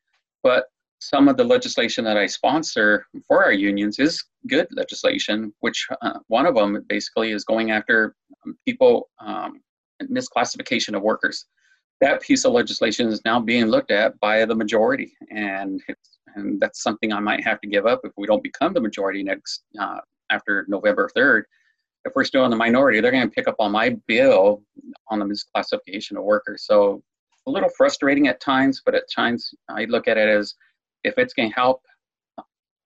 But 0.44 0.66
some 1.00 1.28
of 1.28 1.38
the 1.38 1.44
legislation 1.44 2.04
that 2.06 2.18
I 2.18 2.26
sponsor 2.26 3.06
for 3.28 3.44
our 3.44 3.52
unions 3.52 4.00
is 4.00 4.24
good 4.48 4.68
legislation, 4.72 5.54
which 5.60 5.88
uh, 6.02 6.20
one 6.28 6.46
of 6.46 6.56
them 6.56 6.84
basically 6.88 7.32
is 7.32 7.44
going 7.44 7.72
after 7.72 8.16
um, 8.46 8.58
people 8.66 9.10
um, 9.20 9.62
misclassification 10.04 10.96
of 10.96 11.02
workers. 11.02 11.46
That 12.02 12.22
piece 12.22 12.46
of 12.46 12.54
legislation 12.54 13.08
is 13.08 13.22
now 13.26 13.40
being 13.40 13.66
looked 13.66 13.92
at 13.92 14.20
by 14.20 14.46
the 14.46 14.56
majority, 14.56 15.14
and 15.32 15.82
and 16.36 16.60
that's 16.60 16.82
something 16.82 17.12
I 17.12 17.20
might 17.20 17.44
have 17.44 17.60
to 17.62 17.68
give 17.68 17.86
up 17.86 18.02
if 18.04 18.12
we 18.18 18.28
don't 18.28 18.44
become 18.44 18.74
the 18.74 18.82
majority 18.82 19.24
next 19.24 19.64
uh, 19.80 20.00
after 20.30 20.66
November 20.68 21.10
third. 21.16 21.46
If 22.06 22.14
we're 22.16 22.24
still 22.24 22.46
in 22.46 22.52
the 22.52 22.58
minority, 22.58 23.02
they're 23.02 23.12
going 23.12 23.28
to 23.28 23.34
pick 23.34 23.48
up 23.48 23.56
on 23.60 23.72
my 23.72 23.98
bill 24.08 24.62
on 25.10 25.20
the 25.20 25.26
misclassification 25.26 26.18
of 26.18 26.24
workers. 26.24 26.64
So 26.66 27.02
a 27.48 27.52
little 27.52 27.70
frustrating 27.70 28.28
at 28.28 28.40
times, 28.40 28.82
but 28.86 28.96
at 28.96 29.12
times 29.12 29.54
I 29.70 29.86
look 29.86 30.08
at 30.08 30.18
it 30.18 30.30
as 30.30 30.54
if 31.04 31.18
it's 31.18 31.34
going 31.34 31.50
to 31.50 31.56
help 31.56 31.82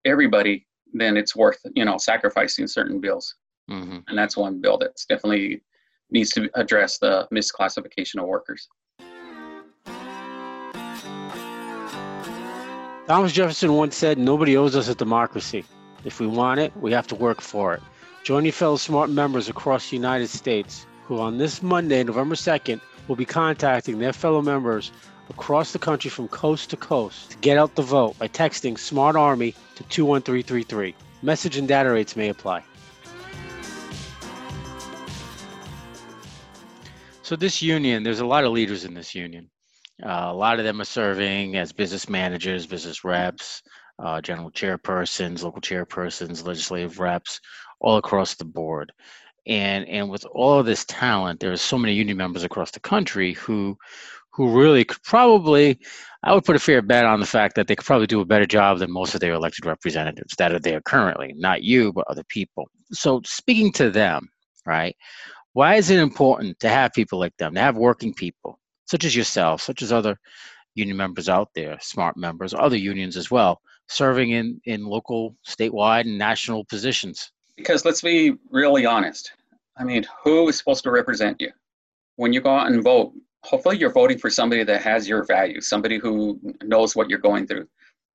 everybody, 0.05 0.65
then 0.93 1.17
it's 1.17 1.35
worth 1.35 1.59
you 1.75 1.85
know 1.85 1.97
sacrificing 1.97 2.67
certain 2.67 2.99
bills. 2.99 3.35
Mm-hmm. 3.69 3.99
And 4.07 4.17
that's 4.17 4.37
one 4.37 4.61
bill 4.61 4.77
that's 4.77 5.05
definitely 5.05 5.61
needs 6.11 6.31
to 6.31 6.49
address 6.55 6.97
the 6.97 7.27
misclassification 7.31 8.19
of 8.19 8.25
workers. 8.25 8.67
Thomas 13.09 13.31
Jefferson 13.31 13.73
once 13.73 13.95
said, 13.95 14.19
Nobody 14.19 14.55
owes 14.55 14.75
us 14.75 14.87
a 14.87 14.93
democracy. 14.93 15.65
If 16.05 16.19
we 16.19 16.27
want 16.27 16.59
it, 16.59 16.71
we 16.77 16.91
have 16.91 17.07
to 17.07 17.15
work 17.15 17.41
for 17.41 17.73
it. 17.73 17.81
Join 18.23 18.45
your 18.45 18.51
fellow 18.51 18.75
smart 18.75 19.09
members 19.09 19.49
across 19.49 19.89
the 19.89 19.95
United 19.95 20.27
States 20.27 20.85
who, 21.05 21.19
on 21.19 21.39
this 21.39 21.63
Monday, 21.63 22.03
November 22.03 22.35
2nd, 22.35 22.79
will 23.07 23.15
be 23.15 23.25
contacting 23.25 23.97
their 23.97 24.13
fellow 24.13 24.43
members 24.43 24.91
across 25.27 25.71
the 25.71 25.79
country 25.79 26.11
from 26.11 26.27
coast 26.27 26.69
to 26.69 26.77
coast 26.77 27.31
to 27.31 27.37
get 27.39 27.57
out 27.57 27.73
the 27.73 27.81
vote 27.81 28.15
by 28.19 28.27
texting 28.27 28.77
Smart 28.77 29.15
Army 29.15 29.55
to 29.73 29.83
21333. 29.85 30.93
Message 31.23 31.57
and 31.57 31.67
data 31.67 31.89
rates 31.89 32.15
may 32.15 32.29
apply. 32.29 32.61
So, 37.23 37.35
this 37.35 37.59
union, 37.59 38.03
there's 38.03 38.19
a 38.19 38.25
lot 38.27 38.43
of 38.43 38.51
leaders 38.51 38.85
in 38.85 38.93
this 38.93 39.15
union. 39.15 39.49
Uh, 40.03 40.27
a 40.29 40.33
lot 40.33 40.59
of 40.59 40.65
them 40.65 40.79
are 40.79 40.85
serving 40.85 41.57
as 41.57 41.71
business 41.71 42.07
managers, 42.07 42.65
business 42.65 43.03
reps, 43.03 43.61
uh, 43.99 44.21
general 44.21 44.51
chairpersons, 44.51 45.43
local 45.43 45.61
chairpersons, 45.61 46.45
legislative 46.45 46.99
reps, 46.99 47.39
all 47.81 47.97
across 47.97 48.35
the 48.35 48.45
board. 48.45 48.91
And 49.47 49.87
and 49.87 50.09
with 50.09 50.25
all 50.31 50.59
of 50.59 50.65
this 50.65 50.85
talent, 50.85 51.39
there 51.39 51.51
are 51.51 51.57
so 51.57 51.77
many 51.77 51.93
union 51.93 52.17
members 52.17 52.43
across 52.43 52.71
the 52.71 52.79
country 52.79 53.33
who 53.33 53.77
who 54.31 54.57
really 54.57 54.85
could 54.85 55.03
probably, 55.03 55.77
I 56.23 56.33
would 56.33 56.45
put 56.45 56.55
a 56.55 56.59
fair 56.59 56.81
bet 56.81 57.05
on 57.05 57.19
the 57.19 57.25
fact 57.25 57.55
that 57.55 57.67
they 57.67 57.75
could 57.75 57.85
probably 57.85 58.07
do 58.07 58.21
a 58.21 58.25
better 58.25 58.45
job 58.45 58.79
than 58.79 58.91
most 58.91 59.13
of 59.13 59.19
their 59.19 59.33
elected 59.33 59.65
representatives 59.65 60.33
that 60.37 60.53
are 60.53 60.59
there 60.59 60.79
currently, 60.81 61.33
not 61.35 61.63
you, 61.63 61.91
but 61.91 62.05
other 62.07 62.23
people. 62.29 62.69
So, 62.91 63.21
speaking 63.25 63.71
to 63.73 63.89
them, 63.89 64.29
right, 64.65 64.95
why 65.53 65.75
is 65.75 65.89
it 65.89 65.99
important 65.99 66.59
to 66.61 66.69
have 66.69 66.93
people 66.93 67.19
like 67.19 67.35
them, 67.37 67.55
to 67.55 67.59
have 67.59 67.75
working 67.75 68.13
people, 68.13 68.59
such 68.89 69.05
as 69.05 69.15
yourself, 69.15 69.61
such 69.61 69.81
as 69.81 69.91
other 69.91 70.17
union 70.73 70.97
members 70.97 71.29
out 71.29 71.49
there, 71.53 71.77
smart 71.79 72.17
members, 72.17 72.53
other 72.53 72.77
unions 72.77 73.17
as 73.17 73.29
well, 73.29 73.61
serving 73.87 74.31
in, 74.31 74.59
in 74.65 74.85
local, 74.85 75.35
statewide, 75.47 76.01
and 76.01 76.17
national 76.17 76.65
positions? 76.65 77.31
Because 77.55 77.85
let's 77.85 78.01
be 78.01 78.33
really 78.49 78.85
honest. 78.85 79.31
I 79.77 79.83
mean, 79.83 80.05
who 80.23 80.47
is 80.49 80.57
supposed 80.57 80.83
to 80.83 80.91
represent 80.91 81.37
you? 81.39 81.51
When 82.15 82.33
you 82.33 82.41
go 82.41 82.55
out 82.55 82.71
and 82.71 82.83
vote, 82.83 83.13
hopefully 83.43 83.77
you're 83.77 83.91
voting 83.91 84.17
for 84.17 84.29
somebody 84.29 84.63
that 84.63 84.81
has 84.81 85.07
your 85.07 85.23
values, 85.23 85.67
somebody 85.67 85.99
who 85.99 86.39
knows 86.63 86.95
what 86.95 87.09
you're 87.09 87.19
going 87.19 87.45
through. 87.45 87.67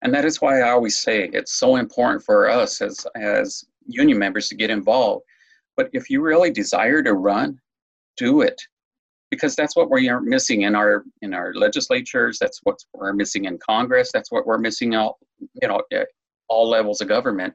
And 0.03 0.13
that 0.13 0.25
is 0.25 0.41
why 0.41 0.61
I 0.61 0.71
always 0.71 0.99
say 0.99 1.31
it's 1.33 1.55
so 1.55 1.77
important 1.77 2.25
for 2.25 2.49
us 2.51 2.83
as, 2.83 3.07
as 3.17 3.65
union 3.87 4.19
members 4.19 4.49
to 4.49 4.55
get 4.55 4.71
involved. 4.71 5.25
But 5.77 5.89
if 5.93 6.11
you 6.11 6.21
really 6.21 6.51
desire 6.51 7.03
to 7.03 7.15
run, 7.15 7.59
do 8.17 8.43
it. 8.43 8.61
Because 9.35 9.57
that's 9.57 9.75
what 9.77 9.91
we're 9.91 10.21
missing 10.21 10.63
in 10.63 10.75
our 10.75 11.05
in 11.23 11.35
our 11.35 11.53
legislatures. 11.55 12.39
That's 12.41 12.61
what 12.63 12.79
we're 12.93 13.13
missing 13.13 13.47
in 13.47 13.59
Congress. 13.59 14.11
That's 14.13 14.31
what 14.31 14.47
we're 14.47 14.59
missing 14.59 14.95
all 14.95 15.19
you 15.61 15.69
know 15.69 15.83
at 15.93 16.09
all 16.49 16.69
levels 16.69 17.01
of 17.01 17.09
government 17.09 17.55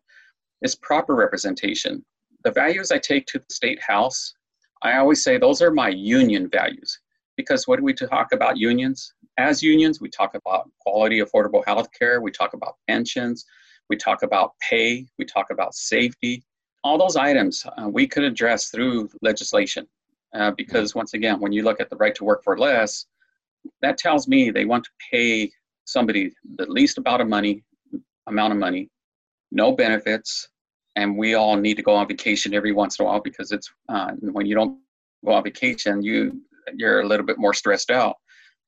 is 0.61 0.75
proper 0.75 1.15
representation. 1.15 2.03
The 2.43 2.51
values 2.51 2.91
I 2.91 2.97
take 2.97 3.25
to 3.27 3.39
the 3.39 3.53
state 3.53 3.81
house, 3.81 4.33
I 4.81 4.97
always 4.97 5.23
say 5.23 5.37
those 5.37 5.61
are 5.61 5.71
my 5.71 5.89
union 5.89 6.49
values 6.49 6.99
because 7.37 7.67
what 7.67 7.77
do 7.77 7.83
we 7.83 7.93
talk 7.93 8.33
about 8.33 8.57
unions? 8.57 9.13
As 9.37 9.63
unions, 9.63 10.01
we 10.01 10.09
talk 10.09 10.35
about 10.35 10.69
quality, 10.81 11.21
affordable 11.21 11.63
health 11.65 11.87
care, 11.97 12.19
we 12.21 12.31
talk 12.31 12.53
about 12.53 12.75
pensions, 12.87 13.45
we 13.89 13.95
talk 13.95 14.23
about 14.23 14.51
pay, 14.59 15.07
we 15.17 15.25
talk 15.25 15.47
about 15.49 15.73
safety. 15.73 16.43
All 16.83 16.97
those 16.97 17.15
items 17.15 17.65
uh, 17.77 17.87
we 17.87 18.07
could 18.07 18.23
address 18.23 18.69
through 18.69 19.09
legislation. 19.21 19.87
Uh, 20.33 20.51
because 20.51 20.93
once 20.93 21.13
again, 21.13 21.39
when 21.39 21.51
you 21.51 21.63
look 21.63 21.79
at 21.79 21.89
the 21.89 21.95
right 21.97 22.13
to 22.15 22.23
work 22.23 22.43
for 22.43 22.57
less, 22.57 23.05
that 23.81 23.97
tells 23.97 24.27
me 24.27 24.51
they 24.51 24.65
want 24.65 24.83
to 24.83 24.91
pay 25.11 25.51
somebody 25.85 26.31
the 26.57 26.65
least 26.67 26.97
amount 26.97 27.21
of 27.21 27.27
money, 27.27 27.63
amount 28.27 28.53
of 28.53 28.59
money, 28.59 28.89
no 29.51 29.71
benefits, 29.71 30.47
and 30.95 31.17
we 31.17 31.33
all 31.33 31.55
need 31.55 31.75
to 31.75 31.81
go 31.81 31.95
on 31.95 32.07
vacation 32.07 32.53
every 32.53 32.71
once 32.71 32.99
in 32.99 33.05
a 33.05 33.07
while 33.07 33.21
because 33.21 33.51
it's 33.51 33.71
uh, 33.89 34.11
when 34.21 34.45
you 34.45 34.55
don't 34.55 34.77
go 35.25 35.33
on 35.33 35.43
vacation, 35.43 36.01
you 36.01 36.41
you're 36.75 37.01
a 37.01 37.07
little 37.07 37.25
bit 37.25 37.39
more 37.39 37.53
stressed 37.53 37.89
out. 37.89 38.15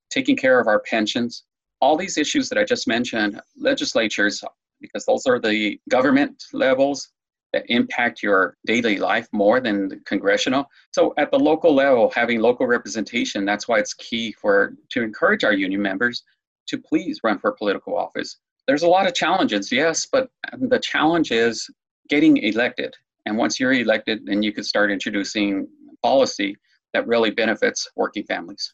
Taking 0.09 0.35
care 0.35 0.59
of 0.59 0.67
our 0.67 0.79
pensions, 0.79 1.43
all 1.79 1.95
these 1.95 2.17
issues 2.17 2.49
that 2.49 2.57
I 2.57 2.63
just 2.63 2.87
mentioned, 2.87 3.39
legislatures, 3.57 4.43
because 4.79 5.05
those 5.05 5.25
are 5.27 5.39
the 5.39 5.79
government 5.89 6.43
levels 6.53 7.11
that 7.53 7.65
impact 7.67 8.23
your 8.23 8.57
daily 8.65 8.97
life 8.97 9.27
more 9.31 9.59
than 9.59 10.01
congressional. 10.05 10.65
So 10.91 11.13
at 11.17 11.31
the 11.31 11.39
local 11.39 11.73
level, 11.73 12.11
having 12.15 12.39
local 12.39 12.65
representation, 12.65 13.45
that's 13.45 13.67
why 13.67 13.79
it's 13.79 13.93
key 13.93 14.31
for 14.31 14.75
to 14.89 15.03
encourage 15.03 15.43
our 15.43 15.53
union 15.53 15.81
members 15.81 16.23
to 16.67 16.77
please 16.77 17.19
run 17.23 17.39
for 17.39 17.51
political 17.51 17.97
office. 17.97 18.37
There's 18.67 18.83
a 18.83 18.87
lot 18.87 19.07
of 19.07 19.13
challenges, 19.13 19.71
yes, 19.71 20.07
but 20.09 20.29
the 20.57 20.79
challenge 20.79 21.31
is 21.31 21.69
getting 22.09 22.37
elected. 22.37 22.95
And 23.25 23.37
once 23.37 23.59
you're 23.59 23.73
elected, 23.73 24.25
then 24.25 24.41
you 24.41 24.53
can 24.53 24.63
start 24.63 24.91
introducing 24.91 25.67
policy 26.01 26.55
that 26.93 27.07
really 27.07 27.31
benefits 27.31 27.87
working 27.95 28.23
families. 28.23 28.71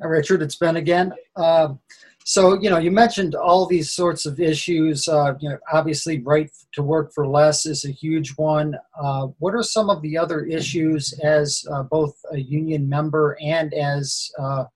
Richard, 0.00 0.42
it's 0.42 0.56
Ben 0.56 0.76
again. 0.76 1.12
Uh, 1.34 1.74
so, 2.28 2.60
you 2.60 2.68
know, 2.68 2.76
you 2.76 2.90
mentioned 2.90 3.34
all 3.34 3.64
these 3.64 3.90
sorts 3.90 4.26
of 4.26 4.38
issues. 4.38 5.08
Uh, 5.08 5.32
you 5.40 5.48
know, 5.48 5.56
obviously, 5.72 6.20
right 6.20 6.50
to 6.74 6.82
work 6.82 7.10
for 7.14 7.26
less 7.26 7.64
is 7.64 7.86
a 7.86 7.90
huge 7.90 8.34
one. 8.36 8.76
Uh, 9.02 9.28
what 9.38 9.54
are 9.54 9.62
some 9.62 9.88
of 9.88 10.02
the 10.02 10.18
other 10.18 10.44
issues 10.44 11.18
as 11.24 11.64
uh, 11.72 11.84
both 11.84 12.14
a 12.30 12.38
union 12.38 12.86
member 12.86 13.38
and 13.42 13.72
as 13.72 14.30
uh, 14.38 14.66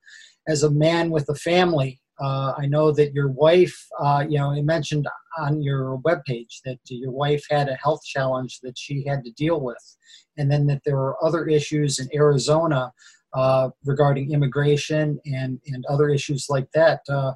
as 0.48 0.62
a 0.62 0.70
man 0.70 1.10
with 1.10 1.28
a 1.28 1.34
family? 1.34 2.00
Uh, 2.18 2.54
I 2.56 2.64
know 2.64 2.90
that 2.90 3.12
your 3.12 3.28
wife, 3.28 3.86
you 4.30 4.38
know, 4.38 4.54
you 4.54 4.62
mentioned 4.62 5.06
on 5.38 5.60
your 5.60 5.98
webpage 6.06 6.62
that 6.64 6.78
your 6.86 7.10
wife 7.10 7.44
had 7.50 7.68
a 7.68 7.76
health 7.76 8.02
challenge 8.02 8.60
that 8.62 8.78
she 8.78 9.04
had 9.06 9.24
to 9.24 9.30
deal 9.32 9.60
with 9.60 9.96
and 10.38 10.50
then 10.50 10.66
that 10.68 10.80
there 10.86 10.96
are 10.96 11.22
other 11.22 11.46
issues 11.46 11.98
in 11.98 12.08
Arizona 12.14 12.92
uh, 13.34 13.70
regarding 13.84 14.32
immigration 14.32 15.18
and, 15.26 15.60
and 15.66 15.84
other 15.88 16.08
issues 16.08 16.46
like 16.48 16.70
that. 16.72 17.00
Uh, 17.08 17.32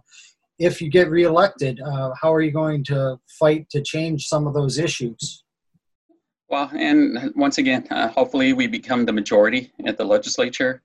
if 0.59 0.81
you 0.81 0.89
get 0.89 1.11
reelected, 1.11 1.81
uh, 1.81 2.13
how 2.21 2.33
are 2.33 2.41
you 2.41 2.51
going 2.51 2.83
to 2.85 3.19
fight 3.39 3.69
to 3.71 3.83
change 3.83 4.27
some 4.27 4.47
of 4.47 4.55
those 4.55 4.79
issues? 4.79 5.45
Well, 6.49 6.71
and 6.75 7.33
once 7.35 7.59
again, 7.59 7.87
uh, 7.91 8.09
hopefully 8.09 8.53
we 8.53 8.67
become 8.67 9.05
the 9.05 9.13
majority 9.13 9.73
at 9.85 9.99
the 9.99 10.05
legislature 10.05 10.83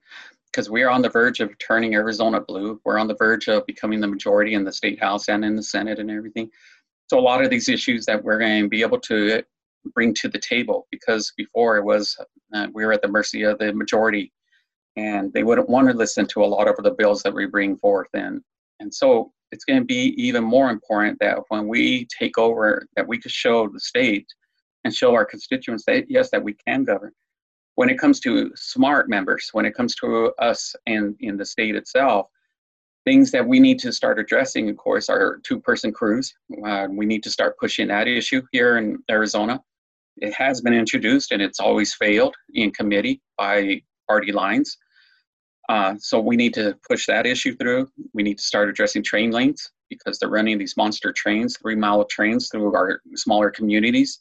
because 0.51 0.70
we 0.70 0.84
are 0.84 0.89
on 0.89 1.01
the 1.01 1.10
verge 1.10 1.39
of 1.39 1.58
turning 1.60 1.94
Arizona 1.94 2.41
blue. 2.41 2.82
We're 2.84 2.98
on 2.98 3.08
the 3.08 3.15
verge 3.15 3.48
of 3.48 3.65
becoming 3.65 4.01
the 4.01 4.08
majority 4.08 4.56
in 4.56 4.65
the 4.65 4.72
state 4.72 5.00
house 5.00 5.30
and 5.30 5.46
in 5.46 5.56
the 5.56 5.63
Senate 5.63 6.00
and 6.00 6.12
everything. 6.12 6.50
So 7.08 7.20
a 7.20 7.22
lot 7.22 7.44
of 7.44 7.50
these 7.50 7.70
issues 7.70 8.06
that 8.06 8.22
we're 8.22 8.39
going 8.39 8.63
to 8.63 8.70
be 8.70 8.82
able 8.82 9.00
to 9.01 9.44
bring 9.94 10.13
to 10.15 10.30
the 10.30 10.39
table 10.39 10.88
because 10.91 11.32
before 11.38 11.77
it 11.77 11.84
was 11.84 12.18
uh, 12.53 12.68
we 12.74 12.86
were 12.86 12.94
at 12.94 13.01
the 13.01 13.08
mercy 13.08 13.44
of 13.44 13.58
the 13.60 13.74
majority 13.74 14.32
and 14.98 15.32
they 15.34 15.44
wouldn't 15.44 15.70
want 15.70 15.88
to 15.88 15.94
listen 15.94 16.26
to 16.28 16.44
a 16.44 16.46
lot 16.46 16.68
of 16.68 16.76
the 16.84 16.92
bills 16.92 17.24
that 17.24 17.34
we 17.34 17.46
bring 17.46 17.78
forth 17.78 18.10
and 18.14 18.42
and 18.80 18.94
so 18.94 19.32
it's 19.52 19.66
going 19.66 19.80
to 19.80 19.86
be 19.86 20.14
even 20.18 20.44
more 20.44 20.70
important 20.70 21.18
that 21.20 21.38
when 21.50 21.68
we 21.68 22.08
take 22.18 22.38
over 22.38 22.88
that 22.96 23.08
we 23.08 23.20
could 23.20 23.32
show 23.32 23.68
the 23.68 23.80
state 23.80 24.28
and 24.84 24.94
show 24.94 25.14
our 25.14 25.26
constituents 25.26 25.84
that 25.86 26.10
yes 26.10 26.30
that 26.32 26.44
we 26.44 26.56
can 26.66 26.84
govern. 26.84 27.12
When 27.76 27.90
it 27.90 28.00
comes 28.00 28.20
to 28.22 28.52
smart 28.56 29.10
members 29.10 29.50
when 29.54 29.66
it 29.66 29.76
comes 29.76 29.96
to 29.96 30.34
us 30.40 30.76
and 30.88 31.16
in 31.20 31.38
the 31.38 31.46
state 31.46 31.76
itself 31.76 32.28
things 33.06 33.32
that 33.32 33.48
we 33.48 33.60
need 33.60 33.80
to 33.80 33.92
start 33.92 34.20
addressing 34.20 34.70
of 34.70 34.78
course 34.78 35.10
are 35.10 35.40
two 35.44 35.60
person 35.60 35.92
crews. 35.92 36.34
Uh, 36.66 36.88
we 36.90 37.06
need 37.06 37.24
to 37.24 37.32
start 37.32 37.58
pushing 37.58 37.88
that 37.88 38.08
issue 38.08 38.42
here 38.52 38.78
in 38.78 39.00
arizona. 39.10 39.62
It 40.18 40.34
has 40.34 40.62
been 40.62 40.74
introduced 40.74 41.32
and 41.32 41.42
it's 41.42 41.60
always 41.60 41.94
failed 41.94 42.36
in 42.54 42.72
committee 42.72 43.22
by 43.38 43.82
party 44.12 44.32
lines. 44.34 44.77
Uh, 45.70 45.94
so 46.00 46.20
we 46.20 46.36
need 46.36 46.53
to 46.53 46.77
push 46.89 47.06
that 47.06 47.25
issue 47.25 47.56
through. 47.56 47.88
We 48.13 48.24
need 48.24 48.38
to 48.39 48.44
start 48.44 48.68
addressing 48.68 49.03
train 49.03 49.32
lengths 49.32 49.72
because 49.89 50.18
they're 50.18 50.38
running 50.38 50.58
these 50.58 50.75
monster 50.75 51.13
trains, 51.13 51.58
three 51.62 51.75
mile 51.75 52.03
trains 52.06 52.50
through 52.50 52.75
our 52.75 53.01
smaller 53.15 53.50
communities, 53.50 54.20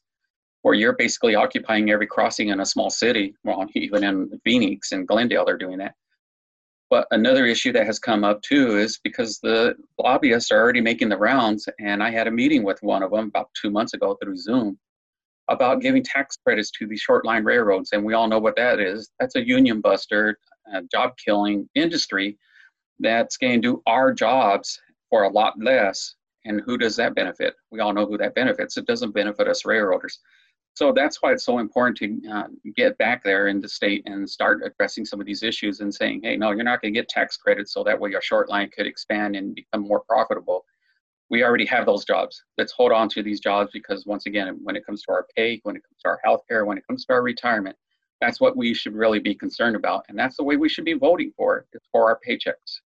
where 0.62 0.75
you're 0.75 1.02
basically 1.04 1.35
occupying 1.35 1.90
every 1.90 2.06
crossing 2.06 2.49
in 2.50 2.61
a 2.61 2.66
small 2.75 2.90
city. 2.90 3.35
Well, 3.42 3.66
even 3.75 4.04
in 4.04 4.40
Phoenix 4.44 4.92
and 4.92 5.09
Glendale, 5.09 5.44
they're 5.44 5.66
doing 5.66 5.78
that. 5.78 5.94
But 6.88 7.06
another 7.11 7.47
issue 7.47 7.73
that 7.73 7.87
has 7.87 7.99
come 7.99 8.23
up 8.25 8.42
too 8.42 8.78
is 8.78 9.00
because 9.02 9.40
the 9.40 9.75
lobbyists 9.99 10.52
are 10.52 10.61
already 10.61 10.80
making 10.80 11.09
the 11.09 11.25
rounds, 11.30 11.68
and 11.80 12.00
I 12.02 12.11
had 12.11 12.28
a 12.28 12.37
meeting 12.42 12.62
with 12.62 12.78
one 12.82 13.02
of 13.02 13.11
them 13.11 13.26
about 13.28 13.50
two 13.61 13.70
months 13.70 13.94
ago 13.94 14.16
through 14.20 14.37
Zoom 14.37 14.78
about 15.50 15.83
giving 15.83 16.02
tax 16.02 16.38
credits 16.42 16.71
to 16.71 16.87
the 16.87 16.97
short 16.97 17.25
line 17.25 17.45
railroads. 17.45 17.90
And 17.92 18.04
we 18.04 18.14
all 18.14 18.28
know 18.28 18.38
what 18.38 18.57
that 18.57 18.80
is. 18.80 19.11
That's 19.21 19.37
a 19.37 19.47
union 19.47 19.80
buster, 19.80 20.38
job 20.90 21.12
killing 21.23 21.69
industry 21.75 22.38
that's 23.00 23.37
going 23.37 23.61
to 23.61 23.69
do 23.69 23.83
our 23.87 24.12
jobs 24.12 24.80
for 25.09 25.25
a 25.25 25.28
lot 25.28 25.54
less. 25.59 26.14
And 26.45 26.62
who 26.64 26.78
does 26.78 26.97
that 26.97 27.14
benefit? 27.14 27.54
We 27.71 27.80
all 27.80 27.92
know 27.92 28.07
who 28.07 28.16
that 28.19 28.35
benefits. 28.35 28.76
It 28.76 28.87
doesn't 28.87 29.12
benefit 29.12 29.49
us 29.49 29.64
railroaders. 29.64 30.21
So 30.75 30.92
that's 30.92 31.21
why 31.21 31.33
it's 31.33 31.45
so 31.45 31.59
important 31.59 31.99
to 31.99 32.30
uh, 32.30 32.47
get 32.76 32.97
back 32.97 33.25
there 33.25 33.49
in 33.49 33.61
the 33.61 33.69
state 33.69 34.02
and 34.07 34.28
start 34.28 34.62
addressing 34.64 35.04
some 35.04 35.21
of 35.21 35.26
these 35.26 35.42
issues 35.42 35.80
and 35.80 35.92
saying, 35.92 36.21
hey, 36.23 36.37
no, 36.37 36.52
you're 36.52 36.62
not 36.62 36.80
going 36.80 36.95
to 36.95 36.99
get 36.99 37.09
tax 37.09 37.37
credits 37.37 37.75
so 37.75 37.83
that 37.85 37.99
way 37.99 38.11
your 38.11 38.23
short 38.23 38.49
line 38.49 38.71
could 38.71 38.87
expand 38.87 39.35
and 39.35 39.54
become 39.54 39.83
more 39.83 40.02
profitable. 40.09 40.64
We 41.30 41.44
already 41.44 41.66
have 41.66 41.87
those 41.87 42.04
jobs. 42.04 42.42
Let's 42.58 42.72
hold 42.72 42.92
on 42.92 43.08
to 43.10 43.22
these 43.22 43.40
jobs 43.40 43.70
because, 43.72 44.04
once 44.04 44.26
again, 44.26 44.58
when 44.62 44.76
it 44.76 44.84
comes 44.84 45.02
to 45.02 45.12
our 45.12 45.26
pay, 45.37 45.60
when 45.62 45.76
it 45.76 45.82
comes 45.88 46.00
to 46.02 46.08
our 46.08 46.20
health 46.25 46.42
care, 46.49 46.64
when 46.64 46.76
it 46.76 46.87
comes 46.87 47.04
to 47.06 47.12
our 47.12 47.22
retirement, 47.22 47.76
that's 48.20 48.40
what 48.40 48.56
we 48.56 48.75
should 48.75 48.94
really 48.94 49.20
be 49.20 49.34
concerned 49.34 49.76
about. 49.76 50.04
And 50.08 50.18
that's 50.18 50.37
the 50.37 50.44
way 50.44 50.56
we 50.56 50.68
should 50.68 50.84
be 50.84 50.94
voting 50.94 51.32
for, 51.37 51.64
is 51.72 51.80
for 51.92 52.08
our 52.10 52.18
paychecks. 52.26 52.80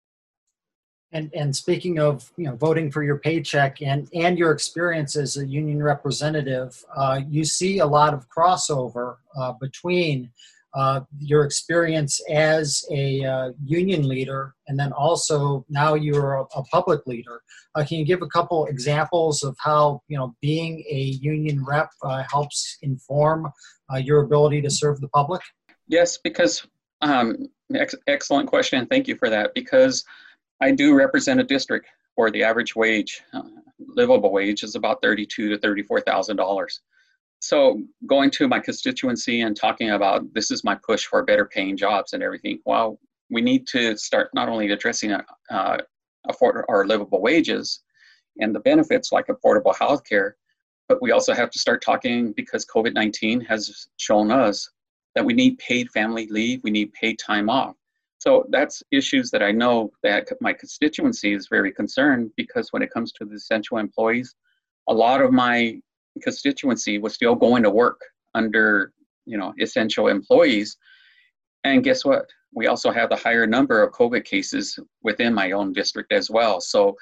And, 1.13 1.31
and 1.35 1.55
speaking 1.55 1.99
of 1.99 2.31
you 2.37 2.45
know 2.45 2.55
voting 2.55 2.91
for 2.91 3.03
your 3.03 3.19
paycheck 3.19 3.81
and, 3.83 4.09
and 4.15 4.37
your 4.37 4.51
experience 4.51 5.15
as 5.15 5.37
a 5.37 5.47
union 5.47 5.81
representative, 5.81 6.83
uh, 6.95 7.21
you 7.29 7.45
see 7.45 7.79
a 7.79 7.85
lot 7.85 8.13
of 8.15 8.27
crossover 8.29 9.17
uh, 9.37 9.53
between 9.53 10.31
uh, 10.75 11.01
your 11.19 11.43
experience 11.45 12.19
as 12.31 12.83
a 12.91 13.23
uh, 13.23 13.51
union 13.63 14.07
leader 14.07 14.55
and 14.67 14.79
then 14.79 14.91
also 14.93 15.65
now 15.69 15.93
you're 15.93 16.33
a, 16.35 16.43
a 16.55 16.63
public 16.65 17.05
leader. 17.05 17.41
Uh, 17.75 17.83
can 17.87 17.97
you 17.99 18.05
give 18.05 18.21
a 18.21 18.27
couple 18.27 18.65
examples 18.65 19.43
of 19.43 19.55
how 19.59 20.01
you 20.07 20.17
know 20.17 20.35
being 20.41 20.83
a 20.89 21.01
union 21.21 21.63
rep 21.63 21.89
uh, 22.03 22.23
helps 22.31 22.77
inform 22.81 23.51
your 23.99 24.21
ability 24.23 24.59
to 24.59 24.71
serve 24.71 24.99
the 25.01 25.07
public? 25.09 25.41
Yes, 25.87 26.17
because 26.17 26.65
um, 27.01 27.47
ex- 27.75 27.95
excellent 28.07 28.47
question, 28.47 28.87
thank 28.87 29.07
you 29.07 29.15
for 29.15 29.29
that. 29.29 29.53
Because 29.53 30.03
I 30.61 30.71
do 30.71 30.95
represent 30.95 31.39
a 31.39 31.43
district 31.43 31.87
where 32.15 32.31
the 32.31 32.43
average 32.43 32.75
wage, 32.75 33.21
uh, 33.33 33.41
livable 33.79 34.31
wage, 34.31 34.63
is 34.63 34.75
about 34.75 35.01
thirty-two 35.01 35.49
to 35.49 35.57
thirty-four 35.57 36.01
thousand 36.01 36.37
dollars. 36.37 36.81
So 37.43 37.83
going 38.07 38.31
to 38.31 38.47
my 38.47 38.61
constituency 38.61 39.41
and 39.41 39.53
talking 39.53 39.89
about 39.89 40.33
this 40.33 40.49
is 40.49 40.63
my 40.63 40.75
push 40.75 41.03
for 41.03 41.21
better 41.25 41.43
paying 41.45 41.75
jobs 41.75 42.13
and 42.13 42.23
everything. 42.23 42.61
Well, 42.65 42.97
we 43.29 43.41
need 43.41 43.67
to 43.67 43.97
start 43.97 44.29
not 44.33 44.47
only 44.47 44.71
addressing 44.71 45.11
uh, 45.11 45.77
afford 46.29 46.63
our 46.69 46.87
livable 46.87 47.21
wages 47.21 47.81
and 48.39 48.55
the 48.55 48.61
benefits 48.61 49.11
like 49.11 49.27
affordable 49.27 49.75
health 49.77 50.05
care, 50.07 50.37
but 50.87 51.01
we 51.01 51.11
also 51.11 51.33
have 51.33 51.49
to 51.49 51.59
start 51.59 51.83
talking 51.83 52.31
because 52.31 52.65
COVID 52.65 52.93
19 52.93 53.41
has 53.41 53.89
shown 53.97 54.31
us 54.31 54.69
that 55.13 55.25
we 55.25 55.33
need 55.33 55.57
paid 55.57 55.91
family 55.91 56.27
leave, 56.27 56.61
we 56.63 56.71
need 56.71 56.93
paid 56.93 57.19
time 57.19 57.49
off. 57.49 57.75
So 58.19 58.45
that's 58.51 58.81
issues 58.89 59.29
that 59.31 59.43
I 59.43 59.51
know 59.51 59.91
that 60.01 60.29
my 60.39 60.53
constituency 60.53 61.33
is 61.33 61.49
very 61.49 61.73
concerned 61.73 62.31
because 62.37 62.71
when 62.71 62.81
it 62.81 62.93
comes 62.93 63.11
to 63.13 63.25
the 63.25 63.35
essential 63.35 63.79
employees, 63.79 64.33
a 64.87 64.93
lot 64.93 65.19
of 65.19 65.33
my 65.33 65.81
constituency 66.21 66.99
was 66.99 67.13
still 67.13 67.35
going 67.35 67.63
to 67.63 67.69
work 67.69 67.99
under, 68.35 68.91
you 69.25 69.37
know, 69.37 69.53
essential 69.59 70.07
employees. 70.07 70.77
And 71.63 71.83
guess 71.83 72.03
what? 72.05 72.25
We 72.53 72.67
also 72.67 72.91
have 72.91 73.09
the 73.09 73.15
higher 73.15 73.47
number 73.47 73.81
of 73.81 73.93
COVID 73.93 74.25
cases 74.25 74.77
within 75.01 75.33
my 75.33 75.51
own 75.51 75.73
district 75.73 76.11
as 76.11 76.29
well. 76.29 76.61
So 76.61 76.95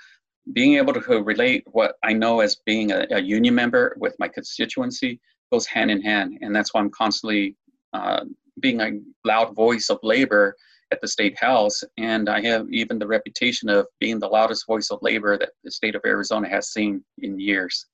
being 0.54 0.76
able 0.76 0.94
to 0.94 1.24
relate 1.24 1.64
what 1.66 1.96
I 2.04 2.14
know 2.14 2.40
as 2.40 2.58
being 2.66 2.92
a, 2.92 3.06
a 3.12 3.20
union 3.20 3.56
member 3.56 3.96
with 4.00 4.16
my 4.18 4.28
constituency 4.28 5.20
goes 5.52 5.66
hand 5.66 5.92
in 5.92 6.02
hand. 6.02 6.38
And 6.42 6.56
that's 6.56 6.74
why 6.74 6.80
I'm 6.80 6.90
constantly 6.92 7.58
uh, 7.94 8.26
being 8.60 8.82
a 8.82 8.92
loud 9.26 9.56
voice 9.56 9.90
of 9.90 10.00
labor 10.04 10.56
at 10.92 11.00
the 11.02 11.08
state 11.08 11.38
house, 11.40 11.84
and 11.98 12.30
I 12.30 12.42
have 12.42 12.68
even 12.70 13.00
the 13.00 13.08
reputation 13.08 13.70
of 13.70 13.88
being 14.00 14.20
the 14.20 14.28
loudest 14.28 14.68
voice 14.68 14.90
of 14.92 15.00
labor 15.02 15.38
that 15.38 15.52
the 15.64 15.72
state 15.72 15.96
of 15.96 16.02
Arizona 16.06 16.50
has 16.50 16.74
seen 16.74 17.04
in 17.20 17.40
years. 17.40 17.86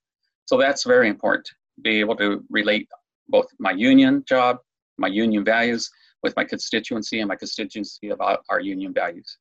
So 0.48 0.56
that's 0.56 0.84
very 0.84 1.10
important 1.10 1.46
be 1.82 2.00
able 2.00 2.16
to 2.16 2.42
relate 2.48 2.88
both 3.28 3.48
my 3.58 3.72
union 3.72 4.24
job, 4.26 4.56
my 4.96 5.08
union 5.08 5.44
values, 5.44 5.90
with 6.22 6.34
my 6.36 6.44
constituency 6.44 7.20
and 7.20 7.28
my 7.28 7.36
constituency 7.36 8.08
about 8.08 8.40
our 8.48 8.58
union 8.58 8.94
values. 8.94 9.36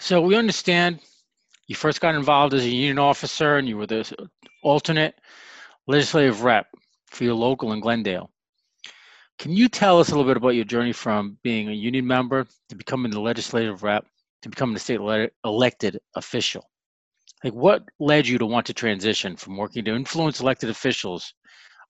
So 0.00 0.20
we 0.20 0.34
understand 0.34 0.98
you 1.68 1.76
first 1.76 2.00
got 2.00 2.16
involved 2.16 2.54
as 2.54 2.64
a 2.64 2.68
union 2.68 2.98
officer 2.98 3.56
and 3.58 3.68
you 3.68 3.76
were 3.76 3.86
the 3.86 4.28
alternate 4.64 5.14
legislative 5.86 6.42
rep 6.42 6.66
for 7.06 7.22
your 7.22 7.34
local 7.34 7.72
in 7.72 7.78
Glendale. 7.78 8.32
Can 9.38 9.52
you 9.52 9.68
tell 9.68 10.00
us 10.00 10.08
a 10.08 10.10
little 10.10 10.28
bit 10.28 10.36
about 10.36 10.56
your 10.56 10.64
journey 10.64 10.92
from 10.92 11.38
being 11.44 11.68
a 11.68 11.72
union 11.72 12.04
member 12.04 12.48
to 12.68 12.74
becoming 12.74 13.12
the 13.12 13.20
legislative 13.20 13.84
rep 13.84 14.06
to 14.42 14.48
becoming 14.48 14.74
the 14.74 14.80
state 14.80 14.98
elected 15.44 16.00
official? 16.16 16.68
Like, 17.46 17.54
what 17.54 17.84
led 18.00 18.26
you 18.26 18.38
to 18.38 18.46
want 18.46 18.66
to 18.66 18.74
transition 18.74 19.36
from 19.36 19.56
working 19.56 19.84
to 19.84 19.94
influence 19.94 20.40
elected 20.40 20.68
officials 20.68 21.32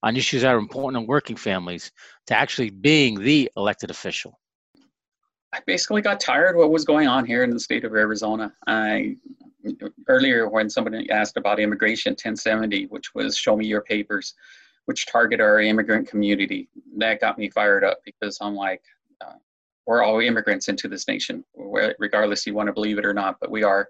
on 0.03 0.14
issues 0.14 0.42
that 0.42 0.55
are 0.55 0.59
important 0.59 1.01
in 1.01 1.09
working 1.09 1.35
families 1.35 1.90
to 2.27 2.37
actually 2.37 2.69
being 2.69 3.19
the 3.19 3.51
elected 3.57 3.90
official? 3.90 4.38
I 5.55 5.61
basically 5.66 6.03
got 6.03 6.21
tired 6.21 6.51
of 6.51 6.57
what 6.57 6.71
was 6.71 6.85
going 6.85 7.09
on 7.09 7.25
here 7.25 7.42
in 7.42 7.49
the 7.49 7.59
state 7.59 7.87
of 7.87 7.95
Arizona. 7.95 8.53
I 8.66 9.16
earlier 10.09 10.47
when 10.47 10.69
somebody 10.69 11.09
asked 11.11 11.38
about 11.38 11.59
immigration 11.59 12.11
1070, 12.11 12.88
which 12.88 13.14
was 13.14 13.35
show 13.35 13.57
me 13.57 13.66
your 13.66 13.81
papers 13.81 14.35
which 14.85 15.07
target 15.07 15.40
our 15.40 15.59
immigrant 15.59 16.07
community. 16.07 16.69
That 16.99 17.23
got 17.23 17.38
me 17.38 17.49
fired 17.49 17.83
up 17.83 18.01
because 18.05 18.37
I'm 18.42 18.55
like, 18.55 18.83
uh, 19.23 19.33
we're 19.87 20.03
all 20.03 20.21
immigrants 20.21 20.69
into 20.69 20.87
this 20.87 21.09
nation, 21.09 21.47
regardless 21.99 22.47
you 22.47 22.53
want 22.53 22.66
to 22.66 22.75
believe 22.75 22.99
it 22.99 23.07
or 23.07 23.14
not, 23.14 23.38
but 23.40 23.51
we 23.51 23.62
are. 23.62 23.88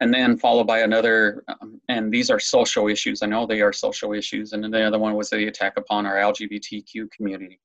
And 0.00 0.14
then 0.14 0.36
followed 0.36 0.66
by 0.66 0.80
another, 0.80 1.42
um, 1.48 1.80
and 1.88 2.12
these 2.12 2.30
are 2.30 2.38
social 2.38 2.86
issues. 2.86 3.22
I 3.22 3.26
know 3.26 3.46
they 3.46 3.60
are 3.62 3.72
social 3.72 4.12
issues. 4.12 4.52
And 4.52 4.62
then 4.62 4.70
the 4.70 4.82
other 4.82 4.98
one 4.98 5.14
was 5.14 5.30
the 5.30 5.48
attack 5.48 5.76
upon 5.76 6.06
our 6.06 6.16
LGBTQ 6.16 7.10
community. 7.10 7.58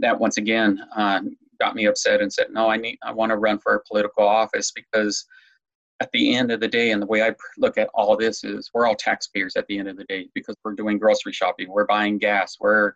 That 0.00 0.18
once 0.18 0.36
again 0.36 0.80
uh, 0.96 1.20
got 1.60 1.76
me 1.76 1.86
upset 1.86 2.20
and 2.20 2.32
said, 2.32 2.48
no, 2.50 2.68
I 2.68 2.76
need, 2.76 2.98
I 3.02 3.12
want 3.12 3.30
to 3.30 3.36
run 3.36 3.58
for 3.58 3.74
a 3.74 3.82
political 3.84 4.26
office 4.26 4.72
because 4.72 5.24
at 6.00 6.10
the 6.12 6.34
end 6.34 6.50
of 6.50 6.60
the 6.60 6.68
day, 6.68 6.90
and 6.90 7.00
the 7.00 7.06
way 7.06 7.22
I 7.22 7.34
look 7.58 7.76
at 7.78 7.90
all 7.94 8.16
this 8.16 8.42
is 8.42 8.70
we're 8.72 8.86
all 8.86 8.96
taxpayers 8.96 9.54
at 9.54 9.66
the 9.66 9.78
end 9.78 9.88
of 9.88 9.96
the 9.96 10.04
day 10.04 10.28
because 10.34 10.56
we're 10.64 10.74
doing 10.74 10.98
grocery 10.98 11.32
shopping, 11.32 11.70
we're 11.70 11.86
buying 11.86 12.18
gas, 12.18 12.56
we're 12.58 12.92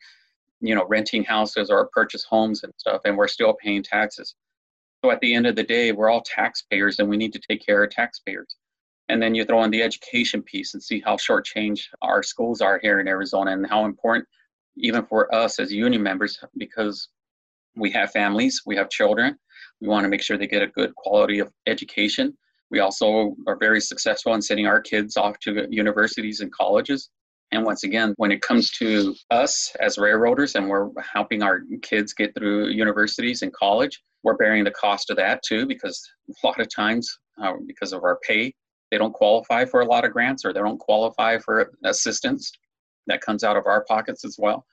you 0.60 0.74
know 0.74 0.87
renting 0.87 1.22
houses 1.22 1.70
or 1.70 1.90
purchase 1.92 2.24
homes 2.24 2.64
and 2.64 2.72
stuff, 2.78 3.02
and 3.04 3.16
we're 3.16 3.28
still 3.28 3.54
paying 3.62 3.82
taxes. 3.82 4.34
So 5.04 5.10
at 5.10 5.20
the 5.20 5.34
end 5.34 5.46
of 5.46 5.54
the 5.54 5.62
day, 5.62 5.92
we're 5.92 6.08
all 6.08 6.22
taxpayers, 6.22 6.98
and 6.98 7.08
we 7.08 7.18
need 7.18 7.34
to 7.34 7.40
take 7.46 7.64
care 7.64 7.84
of 7.84 7.90
taxpayers. 7.90 8.56
And 9.08 9.22
then 9.22 9.34
you 9.34 9.44
throw 9.44 9.62
in 9.64 9.70
the 9.70 9.82
education 9.82 10.42
piece 10.42 10.74
and 10.74 10.82
see 10.82 11.00
how 11.04 11.16
shortchanged 11.16 11.86
our 12.02 12.22
schools 12.22 12.60
are 12.60 12.78
here 12.82 13.00
in 13.00 13.08
Arizona, 13.08 13.52
and 13.52 13.66
how 13.66 13.84
important 13.84 14.26
even 14.76 15.04
for 15.06 15.32
us 15.34 15.58
as 15.58 15.72
union 15.72 16.02
members 16.02 16.38
because 16.56 17.08
we 17.76 17.90
have 17.90 18.10
families, 18.10 18.62
we 18.66 18.76
have 18.76 18.88
children. 18.88 19.36
We 19.80 19.88
want 19.88 20.04
to 20.04 20.08
make 20.08 20.22
sure 20.22 20.36
they 20.36 20.46
get 20.46 20.62
a 20.62 20.68
good 20.68 20.94
quality 20.94 21.38
of 21.38 21.52
education 21.66 22.36
we 22.74 22.80
also 22.80 23.36
are 23.46 23.56
very 23.56 23.80
successful 23.80 24.34
in 24.34 24.42
sending 24.42 24.66
our 24.66 24.80
kids 24.80 25.16
off 25.16 25.38
to 25.40 25.66
universities 25.70 26.40
and 26.40 26.52
colleges. 26.52 27.10
And 27.52 27.64
once 27.64 27.84
again, 27.84 28.14
when 28.16 28.32
it 28.32 28.42
comes 28.42 28.72
to 28.72 29.14
us 29.30 29.72
as 29.78 29.96
railroaders 29.96 30.56
and 30.56 30.68
we're 30.68 30.88
helping 31.00 31.42
our 31.42 31.60
kids 31.82 32.12
get 32.12 32.34
through 32.34 32.70
universities 32.70 33.42
and 33.42 33.52
college, 33.52 34.02
we're 34.24 34.36
bearing 34.36 34.64
the 34.64 34.72
cost 34.72 35.10
of 35.10 35.16
that 35.18 35.42
too, 35.46 35.66
because 35.66 36.02
a 36.28 36.46
lot 36.46 36.58
of 36.58 36.68
times, 36.74 37.08
uh, 37.40 37.52
because 37.64 37.92
of 37.92 38.02
our 38.02 38.18
pay, 38.26 38.52
they 38.94 38.98
don't 38.98 39.12
qualify 39.12 39.64
for 39.64 39.80
a 39.80 39.87
lot 39.87 40.04
of 40.04 40.12
grants 40.12 40.44
or 40.44 40.52
they 40.52 40.61
don't 40.61 40.78
qualify 40.78 41.37
for 41.37 41.72
assistance 41.85 42.52
that 43.09 43.20
comes 43.20 43.42
out 43.42 43.57
of 43.57 43.66
our 43.66 43.85
pockets 43.85 44.24
as 44.24 44.37
well. 44.38 44.64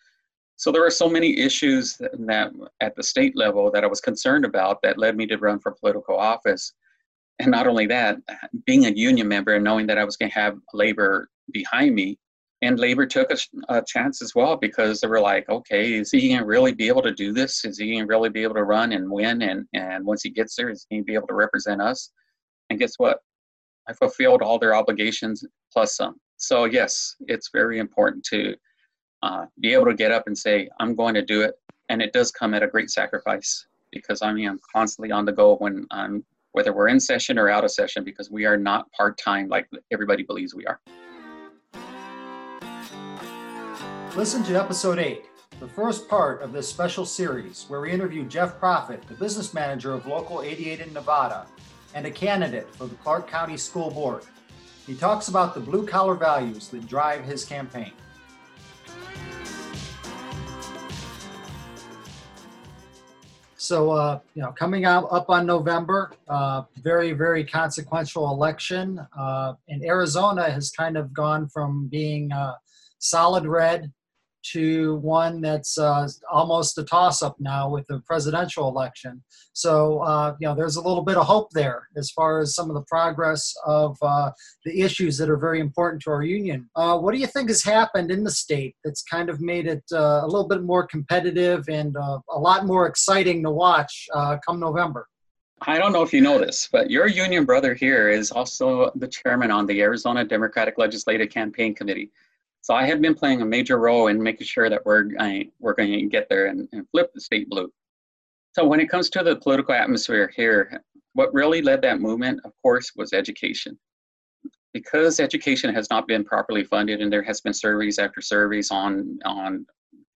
So 0.57 0.71
there 0.71 0.85
are 0.85 0.91
so 0.91 1.09
many 1.09 1.39
issues 1.39 1.97
that, 1.97 2.11
that 2.27 2.51
at 2.81 2.95
the 2.95 3.01
state 3.01 3.35
level 3.35 3.71
that 3.71 3.83
I 3.83 3.87
was 3.87 3.99
concerned 3.99 4.45
about 4.45 4.79
that 4.83 4.99
led 4.99 5.17
me 5.17 5.25
to 5.25 5.37
run 5.39 5.57
for 5.59 5.71
political 5.71 6.15
office 6.15 6.71
and 7.39 7.49
not 7.49 7.65
only 7.65 7.87
that, 7.87 8.17
being 8.67 8.85
a 8.85 8.91
union 8.91 9.27
member 9.27 9.55
and 9.55 9.63
knowing 9.63 9.87
that 9.87 9.97
I 9.97 10.03
was 10.03 10.15
going 10.15 10.29
to 10.29 10.39
have 10.39 10.59
labor 10.75 11.27
behind 11.51 11.95
me, 11.95 12.19
and 12.61 12.79
labor 12.79 13.07
took 13.07 13.31
a, 13.31 13.37
a, 13.69 13.81
chance 13.83 14.21
as 14.21 14.35
well 14.35 14.55
because 14.55 15.01
they 15.01 15.07
were 15.07 15.19
like, 15.19 15.49
okay, 15.49 15.93
is 15.93 16.11
he 16.11 16.27
going 16.27 16.41
to 16.41 16.45
really 16.45 16.73
be 16.73 16.87
able 16.87 17.01
to 17.01 17.11
do 17.11 17.33
this? 17.33 17.65
Is 17.65 17.79
he 17.79 17.87
going 17.87 18.03
to 18.03 18.07
really 18.07 18.29
be 18.29 18.43
able 18.43 18.53
to 18.53 18.63
run 18.63 18.91
and 18.91 19.09
win? 19.09 19.41
And 19.41 19.65
and 19.73 20.05
once 20.05 20.21
he 20.21 20.29
gets 20.29 20.55
there, 20.55 20.69
is 20.69 20.85
he 20.87 20.97
going 20.97 21.03
to 21.03 21.07
be 21.07 21.15
able 21.15 21.27
to 21.27 21.33
represent 21.33 21.81
us? 21.81 22.11
And 22.69 22.77
guess 22.77 22.93
what? 22.97 23.21
I 23.91 23.93
fulfilled 23.93 24.41
all 24.41 24.57
their 24.57 24.73
obligations 24.73 25.43
plus 25.73 25.97
some. 25.97 26.15
So 26.37 26.63
yes, 26.63 27.17
it's 27.27 27.49
very 27.53 27.77
important 27.77 28.23
to 28.25 28.55
uh, 29.21 29.45
be 29.59 29.73
able 29.73 29.85
to 29.87 29.93
get 29.93 30.13
up 30.13 30.27
and 30.27 30.37
say, 30.37 30.69
I'm 30.79 30.95
going 30.95 31.13
to 31.15 31.21
do 31.21 31.41
it. 31.41 31.55
And 31.89 32.01
it 32.01 32.13
does 32.13 32.31
come 32.31 32.53
at 32.53 32.63
a 32.63 32.67
great 32.67 32.89
sacrifice 32.89 33.67
because 33.91 34.21
I 34.21 34.31
mean, 34.31 34.47
I'm 34.47 34.59
constantly 34.73 35.11
on 35.11 35.25
the 35.25 35.33
go 35.33 35.57
when 35.57 35.85
I'm, 35.91 36.23
whether 36.53 36.71
we're 36.71 36.87
in 36.87 37.01
session 37.01 37.37
or 37.37 37.49
out 37.49 37.65
of 37.65 37.71
session, 37.71 38.05
because 38.05 38.31
we 38.31 38.45
are 38.45 38.55
not 38.55 38.89
part 38.93 39.17
time 39.17 39.49
like 39.49 39.67
everybody 39.91 40.23
believes 40.23 40.55
we 40.55 40.65
are. 40.65 40.79
Listen 44.15 44.41
to 44.43 44.55
episode 44.55 44.99
8, 44.99 45.25
the 45.59 45.67
first 45.67 46.07
part 46.07 46.41
of 46.41 46.53
this 46.53 46.67
special 46.67 47.05
series, 47.05 47.65
where 47.67 47.81
we 47.81 47.91
interview 47.91 48.25
Jeff 48.25 48.57
Proffitt, 48.57 49.05
the 49.07 49.15
business 49.15 49.53
manager 49.53 49.93
of 49.93 50.05
Local 50.05 50.41
88 50.41 50.79
in 50.79 50.93
Nevada 50.93 51.45
and 51.93 52.05
a 52.05 52.11
candidate 52.11 52.73
for 52.75 52.87
the 52.87 52.95
Clark 52.95 53.27
County 53.29 53.57
School 53.57 53.91
Board. 53.91 54.23
He 54.87 54.95
talks 54.95 55.27
about 55.27 55.53
the 55.53 55.59
blue 55.59 55.85
collar 55.85 56.15
values 56.15 56.67
that 56.69 56.87
drive 56.87 57.23
his 57.23 57.45
campaign. 57.45 57.93
So, 63.55 63.91
uh, 63.91 64.19
you 64.33 64.41
know, 64.41 64.51
coming 64.51 64.85
out 64.85 65.07
up 65.11 65.29
on 65.29 65.45
November, 65.45 66.11
uh, 66.27 66.63
very, 66.81 67.13
very 67.13 67.45
consequential 67.45 68.29
election. 68.29 68.99
Uh, 69.17 69.53
and 69.69 69.85
Arizona 69.85 70.49
has 70.49 70.71
kind 70.71 70.97
of 70.97 71.13
gone 71.13 71.47
from 71.47 71.87
being 71.87 72.31
uh, 72.31 72.55
solid 72.99 73.45
red 73.45 73.93
to 74.43 74.95
one 74.97 75.41
that's 75.41 75.77
uh, 75.77 76.07
almost 76.31 76.77
a 76.77 76.83
toss 76.83 77.21
up 77.21 77.35
now 77.39 77.69
with 77.69 77.85
the 77.87 77.99
presidential 78.01 78.67
election. 78.67 79.23
So, 79.53 79.99
uh, 79.99 80.35
you 80.39 80.47
know, 80.47 80.55
there's 80.55 80.75
a 80.75 80.81
little 80.81 81.03
bit 81.03 81.17
of 81.17 81.25
hope 81.25 81.49
there 81.51 81.87
as 81.97 82.11
far 82.11 82.39
as 82.39 82.55
some 82.55 82.69
of 82.69 82.75
the 82.75 82.83
progress 82.83 83.53
of 83.65 83.97
uh, 84.01 84.31
the 84.65 84.81
issues 84.81 85.17
that 85.17 85.29
are 85.29 85.37
very 85.37 85.59
important 85.59 86.01
to 86.03 86.11
our 86.11 86.23
union. 86.23 86.69
Uh, 86.75 86.97
what 86.97 87.13
do 87.13 87.19
you 87.19 87.27
think 87.27 87.49
has 87.49 87.63
happened 87.63 88.11
in 88.11 88.23
the 88.23 88.31
state 88.31 88.75
that's 88.83 89.03
kind 89.03 89.29
of 89.29 89.41
made 89.41 89.67
it 89.67 89.83
uh, 89.93 90.21
a 90.23 90.27
little 90.27 90.47
bit 90.47 90.63
more 90.63 90.85
competitive 90.85 91.67
and 91.69 91.95
uh, 91.97 92.19
a 92.31 92.39
lot 92.39 92.65
more 92.65 92.87
exciting 92.87 93.43
to 93.43 93.51
watch 93.51 94.07
come 94.45 94.59
November? 94.59 95.07
I 95.67 95.77
don't 95.77 95.93
know 95.93 96.01
if 96.01 96.11
you 96.11 96.21
know 96.21 96.39
this, 96.39 96.67
but 96.71 96.89
your 96.89 97.07
union 97.07 97.45
brother 97.45 97.75
here 97.75 98.09
is 98.09 98.31
also 98.31 98.91
the 98.95 99.07
chairman 99.07 99.51
on 99.51 99.67
the 99.67 99.81
Arizona 99.81 100.25
Democratic 100.25 100.79
Legislative 100.79 101.29
Campaign 101.29 101.75
Committee. 101.75 102.09
So 102.61 102.75
I 102.75 102.85
have 102.85 103.01
been 103.01 103.15
playing 103.15 103.41
a 103.41 103.45
major 103.45 103.79
role 103.79 104.07
in 104.07 104.21
making 104.21 104.45
sure 104.45 104.69
that 104.69 104.85
we're 104.85 105.05
we're 105.59 105.73
going 105.73 105.91
to 105.91 106.05
get 106.05 106.27
there 106.29 106.45
and, 106.45 106.67
and 106.71 106.87
flip 106.91 107.11
the 107.13 107.21
state 107.21 107.49
blue. 107.49 107.71
So 108.53 108.65
when 108.65 108.79
it 108.79 108.89
comes 108.89 109.09
to 109.11 109.23
the 109.23 109.37
political 109.37 109.73
atmosphere 109.73 110.31
here, 110.35 110.83
what 111.13 111.33
really 111.33 111.61
led 111.61 111.81
that 111.81 111.99
movement, 111.99 112.41
of 112.45 112.51
course, 112.61 112.91
was 112.95 113.13
education. 113.13 113.77
Because 114.73 115.19
education 115.19 115.73
has 115.73 115.89
not 115.89 116.07
been 116.07 116.23
properly 116.23 116.63
funded, 116.63 117.01
and 117.01 117.11
there 117.11 117.23
has 117.23 117.41
been 117.41 117.53
surveys 117.53 117.99
after 117.99 118.21
surveys 118.21 118.71
on 118.71 119.19
on 119.25 119.65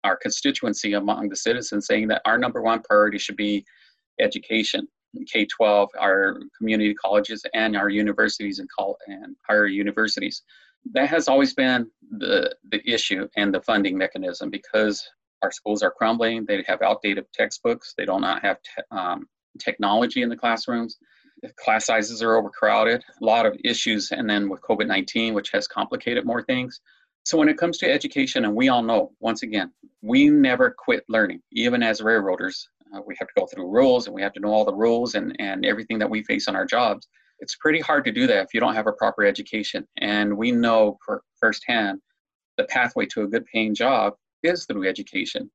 our 0.04 0.16
constituency 0.16 0.94
among 0.94 1.30
the 1.30 1.36
citizens 1.36 1.88
saying 1.88 2.08
that 2.10 2.22
our 2.26 2.38
number 2.38 2.62
one 2.62 2.82
priority 2.84 3.18
should 3.18 3.38
be 3.38 3.66
education. 4.20 4.88
K-12, 5.32 5.88
our 6.00 6.40
community 6.58 6.94
colleges, 6.94 7.42
and 7.54 7.76
our 7.76 7.90
universities 7.90 8.60
and, 8.60 8.70
call, 8.70 8.98
and 9.08 9.36
higher 9.48 9.66
universities 9.66 10.44
that 10.94 11.10
has 11.10 11.28
always 11.28 11.54
been 11.54 11.90
the 12.20 12.56
the 12.72 12.82
issue 12.90 13.28
and 13.36 13.54
the 13.54 13.62
funding 13.62 13.98
mechanism 13.98 14.50
because 14.50 15.08
our 15.42 15.52
schools 15.52 15.84
are 15.84 15.92
crumbling. 15.92 16.46
They 16.46 16.64
have 16.68 16.82
outdated 16.82 17.26
textbooks. 17.34 17.94
They 17.98 18.06
do 18.06 18.20
not 18.20 18.42
have 18.42 18.58
te- 18.62 18.84
um, 18.92 19.28
technology 19.60 20.22
in 20.22 20.30
the 20.30 20.38
classrooms. 20.38 20.98
Class 21.64 21.86
sizes 21.86 22.24
are 22.24 22.38
overcrowded. 22.38 23.04
A 23.22 23.26
lot 23.26 23.46
of 23.46 23.58
issues, 23.64 24.12
and 24.12 24.30
then 24.30 24.50
with 24.50 24.62
COVID 24.62 24.88
nineteen, 24.88 25.34
which 25.34 25.52
has 25.52 25.68
complicated 25.68 26.26
more 26.26 26.44
things. 26.44 26.82
So 27.26 27.38
when 27.38 27.50
it 27.50 27.58
comes 27.58 27.78
to 27.80 27.92
education, 27.92 28.46
and 28.46 28.56
we 28.56 28.70
all 28.70 28.84
know, 28.84 29.12
once 29.20 29.42
again, 29.42 29.74
we 30.02 30.30
never 30.30 30.76
quit 30.78 31.04
learning. 31.10 31.42
Even 31.52 31.82
as 31.82 32.00
railroaders, 32.00 32.70
uh, 32.96 33.02
we 33.06 33.16
have 33.20 33.28
to 33.28 33.34
go 33.36 33.48
through 33.48 33.70
rules, 33.72 34.06
and 34.06 34.16
we 34.16 34.22
have 34.22 34.34
to 34.34 34.40
know 34.40 34.50
all 34.50 34.66
the 34.66 34.74
rules 34.74 35.16
and 35.16 35.36
and 35.40 35.66
everything 35.66 36.00
that 36.00 36.10
we 36.10 36.24
face 36.24 36.48
on 36.48 36.56
our 36.56 36.66
jobs 36.66 37.08
it's 37.40 37.56
pretty 37.56 37.80
hard 37.80 38.06
to 38.06 38.12
do 38.12 38.28
that 38.28 38.44
if 38.44 38.54
you 38.54 38.60
don't 38.60 38.76
have 38.76 38.88
a 38.88 38.94
proper 38.94 39.26
education. 39.26 39.88
And 39.98 40.38
we 40.38 40.52
know 40.52 40.98
for 41.06 41.24
firsthand 41.40 42.00
the 42.58 42.66
pathway 42.66 43.06
to 43.08 43.24
a 43.24 43.28
good 43.28 43.46
paying 43.46 43.76
job 43.76 44.14
is 44.44 44.66
through 44.66 44.88
education. 44.88 45.52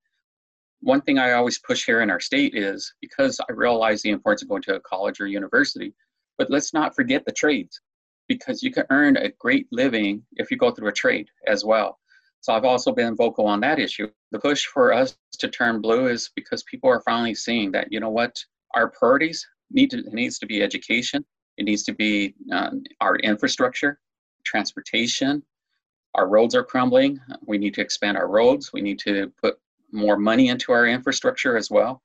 One 0.81 1.01
thing 1.03 1.19
I 1.19 1.33
always 1.33 1.59
push 1.59 1.85
here 1.85 2.01
in 2.01 2.11
our 2.11 2.21
state 2.21 2.55
is 2.55 2.93
because 3.01 3.41
I 3.41 3.53
realize 3.53 4.03
the 4.03 4.11
importance 4.11 4.43
of 4.43 4.49
going 4.49 4.63
to 4.63 4.77
a 4.77 4.81
college 4.81 5.21
or 5.21 5.27
university, 5.27 5.95
but 6.39 6.51
let's 6.51 6.73
not 6.73 6.95
forget 6.95 7.25
the 7.25 7.33
trades 7.33 7.81
because 8.29 8.63
you 8.63 8.71
can 8.73 8.85
earn 8.91 9.17
a 9.17 9.31
great 9.39 9.67
living 9.73 10.23
if 10.37 10.51
you 10.51 10.57
go 10.57 10.71
through 10.71 10.89
a 10.89 10.93
trade 10.93 11.29
as 11.47 11.65
well. 11.65 11.99
So 12.43 12.55
I've 12.55 12.65
also 12.65 12.93
been 12.93 13.17
vocal 13.17 13.47
on 13.47 13.61
that 13.61 13.79
issue. 13.79 14.09
The 14.31 14.39
push 14.39 14.65
for 14.67 14.93
us 14.93 15.19
to 15.39 15.49
turn 15.49 15.83
blue 15.83 16.07
is 16.07 16.31
because 16.35 16.63
people 16.63 16.89
are 16.89 17.01
finally 17.01 17.35
seeing 17.35 17.73
that, 17.73 17.89
you 17.91 18.01
know 18.01 18.11
what, 18.11 18.37
our 18.75 18.89
priorities 18.91 19.47
need 19.71 19.91
to 19.91 20.03
needs 20.13 20.39
to 20.39 20.47
be 20.47 20.63
education 20.63 21.25
it 21.61 21.65
needs 21.65 21.83
to 21.83 21.93
be 21.93 22.35
um, 22.51 22.83
our 23.03 23.17
infrastructure, 23.17 24.01
transportation. 24.45 25.43
Our 26.15 26.27
roads 26.27 26.55
are 26.55 26.65
crumbling. 26.65 27.21
We 27.47 27.59
need 27.59 27.75
to 27.75 27.83
expand 27.83 28.17
our 28.17 28.29
roads. 28.29 28.73
We 28.73 28.81
need 28.81 28.99
to 29.01 29.31
put 29.43 29.59
more 29.93 30.17
money 30.17 30.49
into 30.49 30.73
our 30.73 30.87
infrastructure 30.87 31.59
as 31.59 31.71
well. 31.71 32.01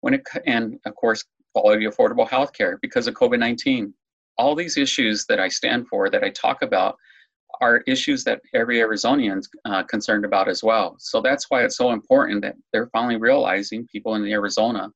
When 0.00 0.14
it, 0.14 0.26
and 0.44 0.80
of 0.86 0.96
course, 0.96 1.24
quality 1.54 1.86
affordable 1.86 2.28
health 2.28 2.52
care 2.52 2.80
because 2.82 3.06
of 3.06 3.14
COVID 3.14 3.38
19. 3.38 3.94
All 4.38 4.56
these 4.56 4.76
issues 4.76 5.24
that 5.26 5.38
I 5.38 5.46
stand 5.46 5.86
for, 5.86 6.10
that 6.10 6.24
I 6.24 6.30
talk 6.30 6.62
about, 6.62 6.96
are 7.60 7.84
issues 7.86 8.24
that 8.24 8.40
every 8.54 8.78
Arizonian 8.78 9.38
is 9.38 9.48
uh, 9.66 9.84
concerned 9.84 10.24
about 10.24 10.48
as 10.48 10.64
well. 10.64 10.96
So 10.98 11.20
that's 11.20 11.48
why 11.48 11.62
it's 11.62 11.76
so 11.76 11.92
important 11.92 12.42
that 12.42 12.56
they're 12.72 12.88
finally 12.88 13.18
realizing, 13.18 13.86
people 13.86 14.16
in 14.16 14.24
Arizona, 14.26 14.90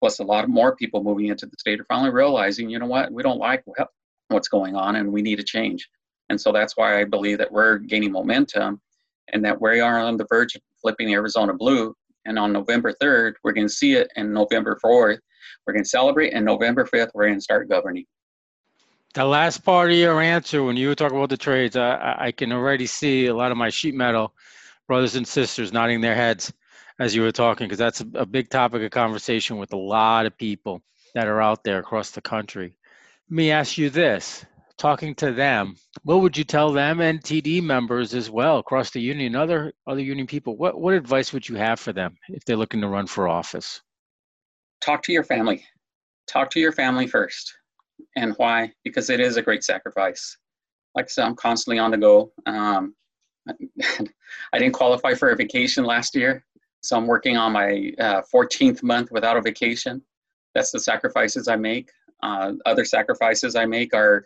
plus 0.00 0.18
a 0.18 0.24
lot 0.24 0.48
more 0.48 0.74
people 0.74 1.04
moving 1.04 1.26
into 1.26 1.46
the 1.46 1.56
state 1.58 1.78
are 1.78 1.84
finally 1.84 2.10
realizing, 2.10 2.68
you 2.68 2.78
know 2.78 2.86
what, 2.86 3.12
we 3.12 3.22
don't 3.22 3.38
like 3.38 3.62
what's 4.28 4.48
going 4.48 4.74
on 4.74 4.96
and 4.96 5.12
we 5.12 5.22
need 5.22 5.38
a 5.38 5.44
change. 5.44 5.88
And 6.30 6.40
so 6.40 6.52
that's 6.52 6.76
why 6.76 7.00
I 7.00 7.04
believe 7.04 7.38
that 7.38 7.52
we're 7.52 7.78
gaining 7.78 8.12
momentum 8.12 8.80
and 9.32 9.44
that 9.44 9.60
we 9.60 9.80
are 9.80 9.98
on 9.98 10.16
the 10.16 10.26
verge 10.28 10.54
of 10.56 10.62
flipping 10.80 11.12
Arizona 11.12 11.52
blue. 11.52 11.94
And 12.24 12.38
on 12.38 12.52
November 12.52 12.94
3rd, 13.02 13.34
we're 13.44 13.52
going 13.52 13.66
to 13.66 13.72
see 13.72 13.94
it. 13.94 14.10
And 14.16 14.32
November 14.32 14.78
4th, 14.84 15.18
we're 15.66 15.72
going 15.72 15.84
to 15.84 15.88
celebrate. 15.88 16.32
And 16.32 16.44
November 16.44 16.84
5th, 16.84 17.10
we're 17.14 17.26
going 17.26 17.38
to 17.38 17.42
start 17.42 17.68
governing. 17.68 18.06
The 19.14 19.24
last 19.24 19.64
part 19.64 19.90
of 19.90 19.96
your 19.96 20.20
answer, 20.20 20.62
when 20.62 20.76
you 20.76 20.94
talking 20.94 21.16
about 21.16 21.30
the 21.30 21.36
trades, 21.36 21.76
I, 21.76 22.16
I 22.18 22.32
can 22.32 22.52
already 22.52 22.86
see 22.86 23.26
a 23.26 23.34
lot 23.34 23.50
of 23.50 23.56
my 23.56 23.68
sheet 23.68 23.94
metal 23.94 24.32
brothers 24.86 25.16
and 25.16 25.26
sisters 25.26 25.72
nodding 25.72 26.00
their 26.00 26.14
heads 26.14 26.52
as 27.00 27.16
you 27.16 27.22
were 27.22 27.32
talking, 27.32 27.66
because 27.66 27.78
that's 27.78 28.02
a, 28.02 28.06
a 28.14 28.26
big 28.26 28.50
topic 28.50 28.82
of 28.82 28.90
conversation 28.90 29.56
with 29.56 29.72
a 29.72 29.76
lot 29.76 30.26
of 30.26 30.36
people 30.36 30.82
that 31.14 31.26
are 31.26 31.40
out 31.40 31.64
there 31.64 31.78
across 31.78 32.10
the 32.10 32.20
country. 32.20 32.76
Let 33.30 33.36
me 33.36 33.50
ask 33.50 33.78
you 33.78 33.90
this 33.90 34.44
talking 34.76 35.14
to 35.14 35.32
them, 35.32 35.76
what 36.04 36.20
would 36.20 36.36
you 36.36 36.44
tell 36.44 36.72
them 36.72 37.00
and 37.00 37.20
TD 37.20 37.62
members 37.62 38.14
as 38.14 38.30
well 38.30 38.58
across 38.58 38.90
the 38.90 39.00
union, 39.00 39.34
other 39.34 39.72
other 39.86 40.00
union 40.00 40.26
people? 40.26 40.56
What 40.56 40.80
what 40.80 40.94
advice 40.94 41.32
would 41.32 41.48
you 41.48 41.56
have 41.56 41.80
for 41.80 41.92
them 41.92 42.16
if 42.28 42.44
they're 42.44 42.56
looking 42.56 42.82
to 42.82 42.88
run 42.88 43.06
for 43.06 43.28
office? 43.28 43.80
Talk 44.80 45.02
to 45.04 45.12
your 45.12 45.24
family. 45.24 45.64
Talk 46.26 46.50
to 46.50 46.60
your 46.60 46.72
family 46.72 47.06
first. 47.06 47.52
And 48.16 48.34
why? 48.36 48.72
Because 48.84 49.10
it 49.10 49.20
is 49.20 49.36
a 49.36 49.42
great 49.42 49.64
sacrifice. 49.64 50.36
Like 50.94 51.06
I 51.06 51.08
said, 51.08 51.24
I'm 51.26 51.36
constantly 51.36 51.78
on 51.78 51.90
the 51.90 51.98
go. 51.98 52.32
Um, 52.46 52.94
I 53.48 54.58
didn't 54.58 54.72
qualify 54.72 55.14
for 55.14 55.30
a 55.30 55.36
vacation 55.36 55.84
last 55.84 56.14
year. 56.14 56.44
So 56.80 56.96
I'm 56.96 57.06
working 57.06 57.36
on 57.36 57.52
my 57.52 57.92
uh, 57.98 58.22
14th 58.32 58.82
month 58.82 59.10
without 59.10 59.36
a 59.36 59.42
vacation. 59.42 60.02
That's 60.54 60.70
the 60.70 60.80
sacrifices 60.80 61.48
I 61.48 61.56
make. 61.56 61.90
Uh, 62.22 62.52
other 62.66 62.84
sacrifices 62.84 63.54
I 63.54 63.66
make 63.66 63.94
are 63.94 64.24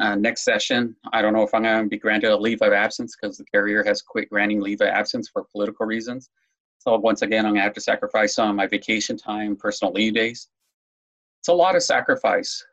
uh, 0.00 0.14
next 0.14 0.44
session. 0.44 0.96
I 1.12 1.22
don't 1.22 1.32
know 1.32 1.42
if 1.42 1.54
I'm 1.54 1.62
going 1.62 1.84
to 1.84 1.88
be 1.88 1.98
granted 1.98 2.30
a 2.30 2.36
leave 2.36 2.62
of 2.62 2.72
absence 2.72 3.16
because 3.16 3.36
the 3.36 3.44
carrier 3.44 3.82
has 3.84 4.02
quit 4.02 4.28
granting 4.30 4.60
leave 4.60 4.80
of 4.80 4.88
absence 4.88 5.28
for 5.28 5.44
political 5.52 5.86
reasons. 5.86 6.30
So 6.78 6.96
once 6.96 7.22
again, 7.22 7.44
I'm 7.44 7.52
going 7.52 7.60
to 7.60 7.64
have 7.64 7.74
to 7.74 7.80
sacrifice 7.80 8.34
some 8.34 8.50
of 8.50 8.56
my 8.56 8.66
vacation 8.66 9.16
time, 9.16 9.56
personal 9.56 9.92
leave 9.92 10.14
days. 10.14 10.48
It's 11.40 11.48
a 11.48 11.52
lot 11.52 11.76
of 11.76 11.82
sacrifice, 11.82 12.64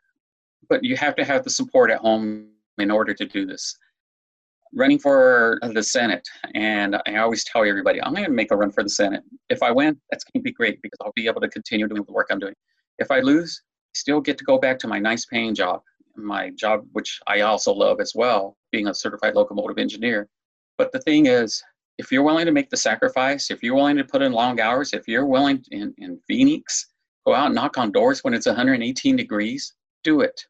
but 0.68 0.84
you 0.84 0.96
have 0.96 1.16
to 1.16 1.24
have 1.24 1.44
the 1.44 1.50
support 1.50 1.90
at 1.90 1.98
home 1.98 2.48
in 2.78 2.90
order 2.90 3.14
to 3.14 3.24
do 3.24 3.46
this 3.46 3.76
running 4.74 4.98
for 4.98 5.58
the 5.62 5.82
Senate, 5.82 6.26
and 6.54 6.96
I 7.06 7.16
always 7.16 7.44
tell 7.44 7.64
everybody, 7.64 8.02
I'm 8.02 8.12
going 8.12 8.24
to 8.24 8.30
make 8.30 8.50
a 8.50 8.56
run 8.56 8.72
for 8.72 8.82
the 8.82 8.90
Senate. 8.90 9.22
If 9.48 9.62
I 9.62 9.70
win, 9.70 10.00
that's 10.10 10.24
going 10.24 10.40
to 10.40 10.44
be 10.44 10.52
great 10.52 10.80
because 10.82 10.98
I'll 11.02 11.12
be 11.14 11.26
able 11.26 11.40
to 11.40 11.48
continue 11.48 11.88
doing 11.88 12.04
the 12.04 12.12
work 12.12 12.28
I'm 12.30 12.38
doing. 12.38 12.54
If 12.98 13.10
I 13.10 13.20
lose, 13.20 13.62
I 13.64 13.98
still 13.98 14.20
get 14.20 14.38
to 14.38 14.44
go 14.44 14.58
back 14.58 14.78
to 14.80 14.88
my 14.88 14.98
nice 14.98 15.26
paying 15.26 15.54
job, 15.54 15.82
my 16.16 16.50
job, 16.50 16.86
which 16.92 17.20
I 17.26 17.40
also 17.40 17.72
love 17.72 18.00
as 18.00 18.12
well, 18.14 18.56
being 18.72 18.88
a 18.88 18.94
certified 18.94 19.34
locomotive 19.34 19.78
engineer. 19.78 20.28
But 20.78 20.92
the 20.92 21.00
thing 21.00 21.26
is, 21.26 21.62
if 21.98 22.12
you're 22.12 22.22
willing 22.22 22.46
to 22.46 22.52
make 22.52 22.68
the 22.68 22.76
sacrifice, 22.76 23.50
if 23.50 23.62
you're 23.62 23.74
willing 23.74 23.96
to 23.96 24.04
put 24.04 24.22
in 24.22 24.32
long 24.32 24.60
hours, 24.60 24.92
if 24.92 25.08
you're 25.08 25.26
willing 25.26 25.64
in, 25.70 25.94
in 25.98 26.20
Phoenix, 26.26 26.88
go 27.26 27.34
out 27.34 27.46
and 27.46 27.54
knock 27.54 27.78
on 27.78 27.90
doors 27.90 28.22
when 28.22 28.34
it's 28.34 28.46
118 28.46 29.16
degrees, 29.16 29.74
do 30.04 30.20
it. 30.20 30.40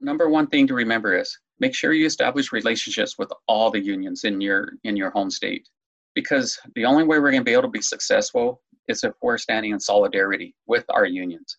number 0.00 0.28
one 0.28 0.46
thing 0.46 0.66
to 0.66 0.74
remember 0.74 1.16
is 1.16 1.38
make 1.60 1.74
sure 1.74 1.92
you 1.92 2.06
establish 2.06 2.52
relationships 2.52 3.18
with 3.18 3.32
all 3.46 3.70
the 3.70 3.80
unions 3.80 4.24
in 4.24 4.40
your 4.40 4.72
in 4.84 4.96
your 4.96 5.10
home 5.10 5.30
state. 5.30 5.68
Because 6.14 6.58
the 6.74 6.84
only 6.84 7.04
way 7.04 7.18
we're 7.18 7.30
going 7.30 7.42
to 7.42 7.44
be 7.44 7.52
able 7.52 7.62
to 7.62 7.68
be 7.68 7.82
successful 7.82 8.60
is 8.88 9.04
if 9.04 9.12
we're 9.22 9.38
standing 9.38 9.72
in 9.72 9.80
solidarity 9.80 10.54
with 10.66 10.84
our 10.88 11.06
unions. 11.06 11.58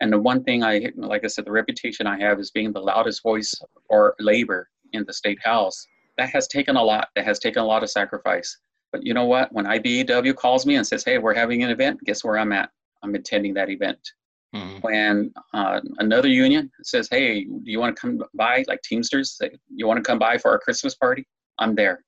And 0.00 0.12
the 0.12 0.18
one 0.18 0.42
thing 0.44 0.62
i 0.64 0.90
like 0.96 1.24
i 1.24 1.28
said 1.28 1.44
the 1.44 1.52
reputation 1.52 2.06
i 2.06 2.18
have 2.18 2.40
is 2.40 2.50
being 2.50 2.72
the 2.72 2.80
loudest 2.80 3.22
voice 3.22 3.54
for 3.88 4.14
labor 4.18 4.68
in 4.92 5.04
the 5.06 5.12
state 5.12 5.38
house. 5.42 5.86
That 6.18 6.30
has 6.30 6.46
taken 6.48 6.76
a 6.76 6.82
lot 6.82 7.08
that 7.14 7.24
has 7.24 7.38
taken 7.38 7.62
a 7.62 7.66
lot 7.66 7.82
of 7.82 7.90
sacrifice. 7.90 8.58
But 8.92 9.04
you 9.04 9.14
know 9.14 9.24
what? 9.24 9.52
When 9.52 9.66
ibew 9.66 10.36
calls 10.36 10.66
me 10.66 10.76
and 10.76 10.86
says 10.86 11.04
hey 11.04 11.18
we're 11.18 11.34
having 11.34 11.62
an 11.62 11.70
event 11.70 12.00
guess 12.04 12.24
where 12.24 12.38
i'm 12.38 12.52
at? 12.52 12.70
I'm 13.02 13.14
attending 13.14 13.54
that 13.54 13.70
event. 13.70 14.00
When 14.84 15.32
uh, 15.54 15.80
another 15.96 16.28
union 16.28 16.70
says, 16.82 17.08
"Hey, 17.10 17.44
do 17.44 17.70
you 17.70 17.80
want 17.80 17.96
to 17.96 18.00
come 18.00 18.22
by?" 18.34 18.64
Like 18.68 18.82
Teamsters, 18.82 19.38
say, 19.38 19.52
"You 19.74 19.86
want 19.86 19.96
to 19.96 20.02
come 20.02 20.18
by 20.18 20.36
for 20.36 20.50
our 20.50 20.58
Christmas 20.58 20.94
party?" 20.94 21.26
I'm 21.58 21.74
there, 21.74 22.04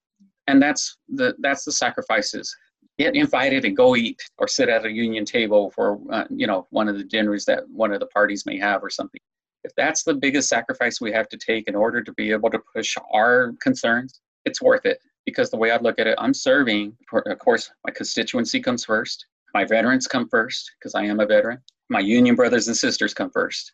and 0.47 0.61
that's 0.61 0.99
the 1.09 1.35
that's 1.39 1.65
the 1.65 1.73
sacrifices. 1.73 2.55
Get 2.99 3.15
invited 3.15 3.65
and 3.65 3.75
go 3.75 3.97
eat 3.97 4.21
or 4.37 4.47
sit 4.47 4.69
at 4.69 4.85
a 4.85 4.91
union 4.91 5.25
table 5.25 5.71
for 5.71 5.99
uh, 6.13 6.25
you 6.29 6.47
know 6.47 6.67
one 6.69 6.87
of 6.87 6.99
the 6.99 7.05
dinners 7.05 7.47
that 7.47 7.67
one 7.71 7.95
of 7.95 8.01
the 8.01 8.09
parties 8.09 8.45
may 8.45 8.59
have 8.59 8.85
or 8.85 8.91
something. 8.91 9.23
If 9.65 9.73
that's 9.75 10.03
the 10.03 10.13
biggest 10.13 10.51
sacrifice 10.51 11.01
we 11.01 11.13
have 11.13 11.31
to 11.31 11.39
take 11.39 11.69
in 11.69 11.75
order 11.75 12.03
to 12.03 12.13
be 12.13 12.31
able 12.31 12.51
to 12.51 12.61
push 12.75 12.95
our 13.11 13.55
concerns, 13.63 14.21
it's 14.45 14.61
worth 14.61 14.85
it. 14.85 14.99
Because 15.25 15.51
the 15.51 15.57
way 15.57 15.71
I 15.71 15.79
look 15.79 15.99
at 15.99 16.07
it, 16.07 16.19
I'm 16.19 16.35
serving. 16.35 16.95
Of 17.11 17.39
course, 17.39 17.71
my 17.87 17.93
constituency 17.95 18.61
comes 18.61 18.85
first. 18.85 19.25
My 19.55 19.65
veterans 19.65 20.07
come 20.07 20.29
first 20.29 20.73
because 20.79 20.95
I 20.95 21.05
am 21.05 21.21
a 21.21 21.27
veteran 21.27 21.63
my 21.89 22.01
union 22.01 22.35
brothers 22.35 22.69
and 22.69 22.77
sisters 22.77 23.15
come 23.15 23.31
first. 23.31 23.73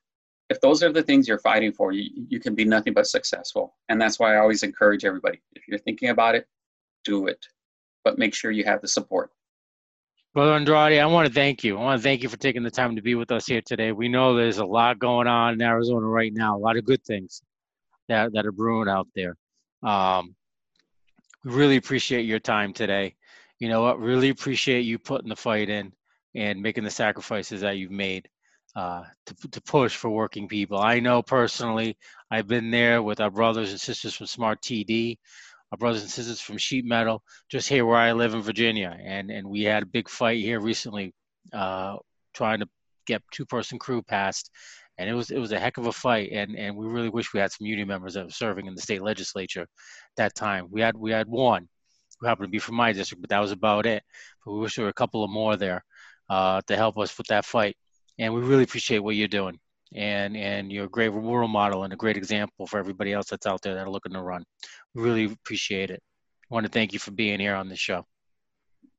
If 0.50 0.60
those 0.60 0.82
are 0.82 0.92
the 0.92 1.02
things 1.02 1.26
you're 1.26 1.38
fighting 1.38 1.72
for, 1.72 1.92
you, 1.92 2.10
you 2.28 2.38
can 2.38 2.54
be 2.54 2.64
nothing 2.64 2.92
but 2.92 3.06
successful. 3.06 3.74
And 3.88 4.00
that's 4.00 4.18
why 4.18 4.34
I 4.34 4.38
always 4.38 4.62
encourage 4.62 5.04
everybody 5.04 5.40
if 5.54 5.66
you're 5.66 5.78
thinking 5.78 6.10
about 6.10 6.34
it, 6.34 6.46
do 7.04 7.26
it, 7.26 7.46
but 8.04 8.18
make 8.18 8.34
sure 8.34 8.50
you 8.50 8.64
have 8.64 8.82
the 8.82 8.88
support. 8.88 9.30
Brother 10.34 10.52
Andrade, 10.52 10.98
I 10.98 11.06
want 11.06 11.28
to 11.28 11.34
thank 11.34 11.62
you. 11.62 11.76
I 11.76 11.82
want 11.82 12.00
to 12.00 12.02
thank 12.02 12.22
you 12.22 12.28
for 12.28 12.38
taking 12.38 12.62
the 12.62 12.70
time 12.70 12.96
to 12.96 13.02
be 13.02 13.14
with 13.14 13.30
us 13.30 13.46
here 13.46 13.60
today. 13.64 13.92
We 13.92 14.08
know 14.08 14.34
there's 14.34 14.58
a 14.58 14.64
lot 14.64 14.98
going 14.98 15.26
on 15.26 15.54
in 15.54 15.62
Arizona 15.62 16.06
right 16.06 16.32
now, 16.32 16.56
a 16.56 16.58
lot 16.58 16.78
of 16.78 16.86
good 16.86 17.04
things 17.04 17.42
that, 18.08 18.32
that 18.32 18.46
are 18.46 18.52
brewing 18.52 18.88
out 18.88 19.08
there. 19.14 19.36
Um, 19.82 20.34
really 21.44 21.76
appreciate 21.76 22.22
your 22.22 22.38
time 22.38 22.72
today. 22.72 23.14
You 23.58 23.68
know 23.68 23.82
what? 23.82 24.00
Really 24.00 24.30
appreciate 24.30 24.82
you 24.82 24.98
putting 24.98 25.28
the 25.28 25.36
fight 25.36 25.68
in 25.68 25.92
and 26.34 26.62
making 26.62 26.84
the 26.84 26.90
sacrifices 26.90 27.60
that 27.60 27.76
you've 27.76 27.90
made 27.90 28.28
uh, 28.74 29.02
to, 29.26 29.48
to 29.50 29.60
push 29.60 29.96
for 29.96 30.10
working 30.10 30.48
people. 30.48 30.78
I 30.78 31.00
know 31.00 31.22
personally, 31.22 31.96
I've 32.30 32.48
been 32.48 32.70
there 32.70 33.02
with 33.02 33.20
our 33.20 33.30
brothers 33.30 33.70
and 33.70 33.80
sisters 33.80 34.14
from 34.14 34.26
Smart 34.26 34.62
TD, 34.62 35.18
our 35.70 35.78
brothers 35.78 36.02
and 36.02 36.10
sisters 36.10 36.40
from 36.40 36.58
Sheet 36.58 36.84
Metal, 36.84 37.22
just 37.50 37.68
here 37.68 37.84
where 37.84 37.98
I 37.98 38.12
live 38.12 38.34
in 38.34 38.42
Virginia, 38.42 38.96
and 39.02 39.30
and 39.30 39.46
we 39.48 39.62
had 39.62 39.82
a 39.82 39.86
big 39.86 40.08
fight 40.08 40.40
here 40.40 40.60
recently, 40.60 41.14
uh, 41.52 41.96
trying 42.34 42.60
to 42.60 42.68
get 43.06 43.22
two-person 43.30 43.78
crew 43.78 44.02
passed, 44.02 44.50
and 44.98 45.08
it 45.08 45.14
was 45.14 45.30
it 45.30 45.38
was 45.38 45.52
a 45.52 45.58
heck 45.58 45.78
of 45.78 45.86
a 45.86 45.92
fight, 45.92 46.30
and 46.32 46.56
and 46.56 46.76
we 46.76 46.86
really 46.86 47.08
wish 47.10 47.32
we 47.32 47.40
had 47.40 47.52
some 47.52 47.66
union 47.66 47.88
members 47.88 48.14
that 48.14 48.24
were 48.24 48.30
serving 48.30 48.66
in 48.66 48.74
the 48.74 48.82
state 48.82 49.02
legislature 49.02 49.66
that 50.16 50.34
time. 50.34 50.68
We 50.70 50.80
had 50.80 50.96
we 50.96 51.10
had 51.10 51.28
one 51.28 51.68
who 52.20 52.26
happened 52.26 52.46
to 52.46 52.50
be 52.50 52.58
from 52.58 52.76
my 52.76 52.92
district, 52.92 53.20
but 53.20 53.30
that 53.30 53.40
was 53.40 53.52
about 53.52 53.84
it. 53.84 54.02
But 54.44 54.52
we 54.52 54.60
wish 54.60 54.76
there 54.76 54.84
were 54.84 54.90
a 54.90 54.94
couple 54.94 55.24
of 55.24 55.30
more 55.30 55.56
there 55.56 55.84
uh, 56.32 56.62
to 56.66 56.76
help 56.76 56.96
us 56.96 57.16
with 57.18 57.26
that 57.26 57.44
fight. 57.44 57.76
And 58.18 58.32
we 58.32 58.40
really 58.40 58.62
appreciate 58.62 59.00
what 59.00 59.16
you're 59.16 59.28
doing. 59.28 59.58
And 59.94 60.34
and 60.34 60.72
you're 60.72 60.86
a 60.86 60.88
great 60.88 61.10
role 61.10 61.46
model 61.46 61.84
and 61.84 61.92
a 61.92 61.96
great 61.96 62.16
example 62.16 62.66
for 62.66 62.78
everybody 62.78 63.12
else 63.12 63.26
that's 63.28 63.46
out 63.46 63.60
there 63.60 63.74
that 63.74 63.86
are 63.86 63.90
looking 63.90 64.14
to 64.14 64.22
run. 64.22 64.42
We 64.94 65.02
really 65.02 65.24
appreciate 65.26 65.90
it. 65.90 66.00
I 66.50 66.54
want 66.54 66.64
to 66.64 66.72
thank 66.72 66.94
you 66.94 66.98
for 66.98 67.10
being 67.10 67.38
here 67.38 67.54
on 67.54 67.68
the 67.68 67.76
show. 67.76 68.06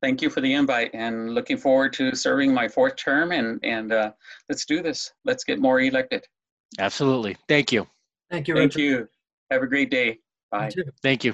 Thank 0.03 0.21
you 0.21 0.29
for 0.29 0.41
the 0.41 0.53
invite 0.53 0.91
and 0.93 1.33
looking 1.33 1.57
forward 1.57 1.93
to 1.93 2.13
serving 2.13 2.53
my 2.53 2.67
fourth 2.67 2.95
term 2.95 3.31
and 3.31 3.59
and 3.63 3.91
uh, 3.91 4.11
let's 4.49 4.65
do 4.65 4.83
this. 4.83 5.11
Let's 5.25 5.43
get 5.43 5.59
more 5.59 5.79
elected. 5.81 6.23
Absolutely. 6.77 7.35
Thank 7.47 7.71
you. 7.71 7.87
Thank 8.29 8.47
you. 8.47 8.53
Thank 8.53 8.75
Richard. 8.75 8.81
you. 8.81 9.07
Have 9.49 9.63
a 9.63 9.67
great 9.67 9.89
day. 9.89 10.19
Bye. 10.51 10.69
Thank 11.01 11.23
you. 11.23 11.33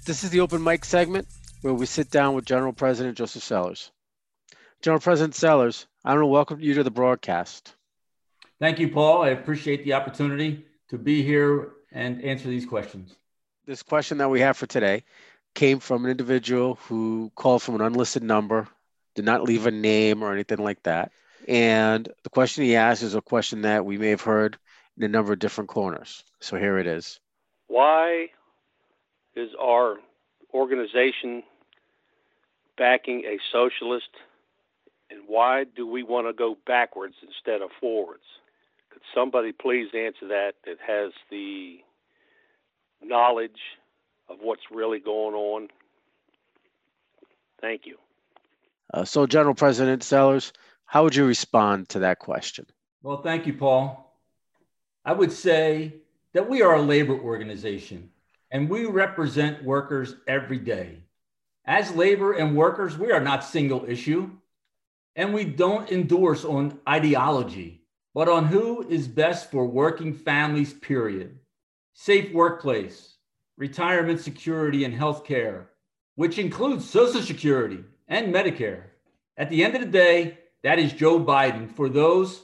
This 0.05 0.23
is 0.23 0.31
the 0.31 0.39
open 0.39 0.63
mic 0.63 0.83
segment 0.83 1.27
where 1.61 1.73
we 1.73 1.85
sit 1.85 2.09
down 2.09 2.33
with 2.33 2.45
General 2.45 2.73
President 2.73 3.17
Joseph 3.17 3.43
Sellers. 3.43 3.91
General 4.81 4.99
President 4.99 5.35
Sellers, 5.35 5.85
I 6.03 6.11
want 6.11 6.21
to 6.21 6.27
welcome 6.27 6.59
you 6.59 6.73
to 6.75 6.83
the 6.83 6.91
broadcast. 6.91 7.75
Thank 8.59 8.79
you, 8.79 8.89
Paul. 8.89 9.21
I 9.21 9.29
appreciate 9.29 9.83
the 9.83 9.93
opportunity 9.93 10.65
to 10.89 10.97
be 10.97 11.23
here 11.23 11.73
and 11.91 12.23
answer 12.23 12.47
these 12.47 12.65
questions 12.65 13.15
this 13.67 13.83
question 13.83 14.17
that 14.17 14.29
we 14.29 14.39
have 14.39 14.57
for 14.57 14.65
today 14.65 15.03
came 15.53 15.79
from 15.79 16.05
an 16.05 16.11
individual 16.11 16.75
who 16.87 17.31
called 17.35 17.61
from 17.61 17.75
an 17.75 17.81
unlisted 17.81 18.23
number, 18.23 18.67
did 19.13 19.25
not 19.25 19.43
leave 19.43 19.67
a 19.67 19.71
name 19.71 20.23
or 20.23 20.31
anything 20.31 20.59
like 20.59 20.81
that. 20.83 21.11
And 21.47 22.07
the 22.23 22.29
question 22.29 22.63
he 22.63 22.75
asked 22.75 23.03
is 23.03 23.13
a 23.13 23.21
question 23.21 23.61
that 23.61 23.85
we 23.85 23.97
may 23.97 24.09
have 24.09 24.21
heard 24.21 24.57
in 24.97 25.03
a 25.03 25.07
number 25.07 25.33
of 25.33 25.39
different 25.39 25.69
corners. 25.69 26.23
So 26.39 26.57
here 26.57 26.77
it 26.79 26.87
is. 26.87 27.19
Why 27.67 28.27
is 29.35 29.49
our 29.61 29.97
organization 30.53 31.43
backing 32.77 33.25
a 33.25 33.37
socialist? 33.51 34.09
And 35.09 35.21
why 35.27 35.65
do 35.75 35.85
we 35.85 36.03
want 36.03 36.27
to 36.27 36.33
go 36.33 36.57
backwards 36.65 37.15
instead 37.21 37.61
of 37.61 37.69
forwards? 37.79 38.23
Could 38.91 39.01
somebody 39.13 39.51
please 39.51 39.87
answer 39.93 40.27
that 40.29 40.53
that 40.65 40.77
has 40.85 41.11
the 41.29 41.79
knowledge 43.03 43.59
of 44.29 44.37
what's 44.41 44.63
really 44.71 44.99
going 44.99 45.35
on. 45.35 45.67
Thank 47.61 47.85
you. 47.85 47.97
Uh, 48.93 49.03
so, 49.03 49.25
General 49.25 49.55
President 49.55 50.03
Sellers, 50.03 50.53
how 50.85 51.03
would 51.03 51.15
you 51.15 51.25
respond 51.25 51.89
to 51.89 51.99
that 51.99 52.19
question? 52.19 52.65
Well, 53.03 53.21
thank 53.21 53.45
you, 53.45 53.53
Paul. 53.53 54.15
I 55.03 55.13
would 55.13 55.31
say 55.31 55.95
that 56.33 56.49
we 56.49 56.61
are 56.61 56.75
a 56.75 56.81
labor 56.81 57.17
organization 57.17 58.09
and 58.51 58.69
we 58.69 58.85
represent 58.85 59.63
workers 59.63 60.15
every 60.27 60.59
day. 60.59 60.99
As 61.65 61.91
labor 61.95 62.33
and 62.33 62.55
workers, 62.55 62.97
we 62.97 63.11
are 63.11 63.19
not 63.19 63.43
single 63.43 63.85
issue 63.87 64.29
and 65.15 65.33
we 65.33 65.43
don't 65.43 65.91
endorse 65.91 66.45
on 66.45 66.79
ideology, 66.87 67.81
but 68.13 68.29
on 68.29 68.45
who 68.45 68.87
is 68.87 69.07
best 69.07 69.51
for 69.51 69.65
working 69.65 70.13
families, 70.13 70.73
period 70.73 71.39
safe 71.99 72.31
workplace, 72.31 73.15
retirement 73.57 74.19
security 74.19 74.85
and 74.85 74.93
health 74.93 75.25
care, 75.25 75.71
which 76.13 76.37
includes 76.37 76.87
Social 76.87 77.23
Security 77.23 77.83
and 78.07 78.31
Medicare. 78.31 78.83
At 79.35 79.49
the 79.49 79.63
end 79.63 79.73
of 79.73 79.81
the 79.81 79.87
day, 79.87 80.37
that 80.61 80.77
is 80.77 80.93
Joe 80.93 81.19
Biden 81.19 81.75
for 81.75 81.89
those 81.89 82.43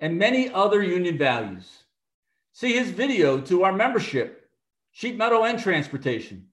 and 0.00 0.16
many 0.16 0.48
other 0.48 0.82
union 0.82 1.18
values. 1.18 1.68
See 2.54 2.72
his 2.72 2.90
video 2.90 3.38
to 3.42 3.64
our 3.64 3.72
membership, 3.72 4.48
sheet 4.92 5.14
metal 5.14 5.44
and 5.44 5.58
transportation. 5.58 6.46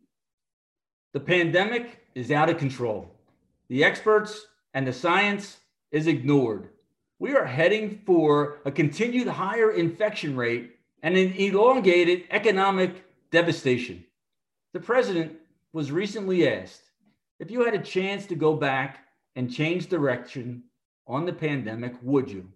The 1.13 1.21
pandemic 1.21 2.07
is 2.13 2.29
out 2.29 2.49
of 2.49 2.57
control. 2.57 3.09
The 3.69 3.85
experts 3.85 4.47
and 4.73 4.85
the 4.85 4.91
science 4.91 5.59
is 5.91 6.07
ignored. 6.07 6.67
We 7.19 7.35
are 7.35 7.45
heading 7.45 8.01
for 8.05 8.57
a 8.65 8.71
continued 8.71 9.29
higher 9.29 9.71
infection 9.71 10.35
rate 10.35 10.76
and 11.03 11.15
an 11.15 11.33
elongated 11.33 12.23
economic 12.31 13.03
devastation. 13.31 14.03
The 14.73 14.79
president 14.79 15.33
was 15.73 15.91
recently 15.91 16.47
asked 16.47 16.81
if 17.39 17.51
you 17.51 17.63
had 17.63 17.73
a 17.73 17.79
chance 17.79 18.25
to 18.27 18.35
go 18.35 18.55
back 18.55 18.99
and 19.35 19.53
change 19.53 19.87
direction 19.87 20.63
on 21.05 21.25
the 21.25 21.33
pandemic, 21.33 21.93
would 22.01 22.29
you? 22.29 22.47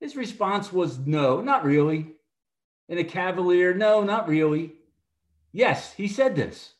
His 0.00 0.16
response 0.16 0.72
was 0.72 0.98
no, 0.98 1.40
not 1.40 1.64
really. 1.64 2.12
In 2.88 2.98
a 2.98 3.04
cavalier, 3.04 3.74
no, 3.74 4.02
not 4.02 4.28
really. 4.28 4.72
Yes, 5.52 5.94
he 5.94 6.06
said 6.06 6.36
this. 6.36 6.74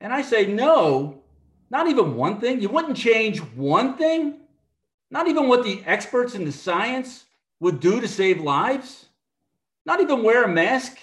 And 0.00 0.12
I 0.12 0.22
say, 0.22 0.46
no, 0.46 1.22
not 1.70 1.88
even 1.88 2.14
one 2.14 2.40
thing. 2.40 2.60
You 2.60 2.68
wouldn't 2.68 2.96
change 2.96 3.40
one 3.40 3.96
thing? 3.96 4.40
Not 5.10 5.28
even 5.28 5.48
what 5.48 5.64
the 5.64 5.82
experts 5.84 6.34
in 6.34 6.44
the 6.44 6.52
science 6.52 7.24
would 7.60 7.80
do 7.80 8.00
to 8.00 8.08
save 8.08 8.40
lives? 8.40 9.03
Not 9.86 10.00
even 10.00 10.22
wear 10.22 10.44
a 10.44 10.48
mask? 10.48 10.98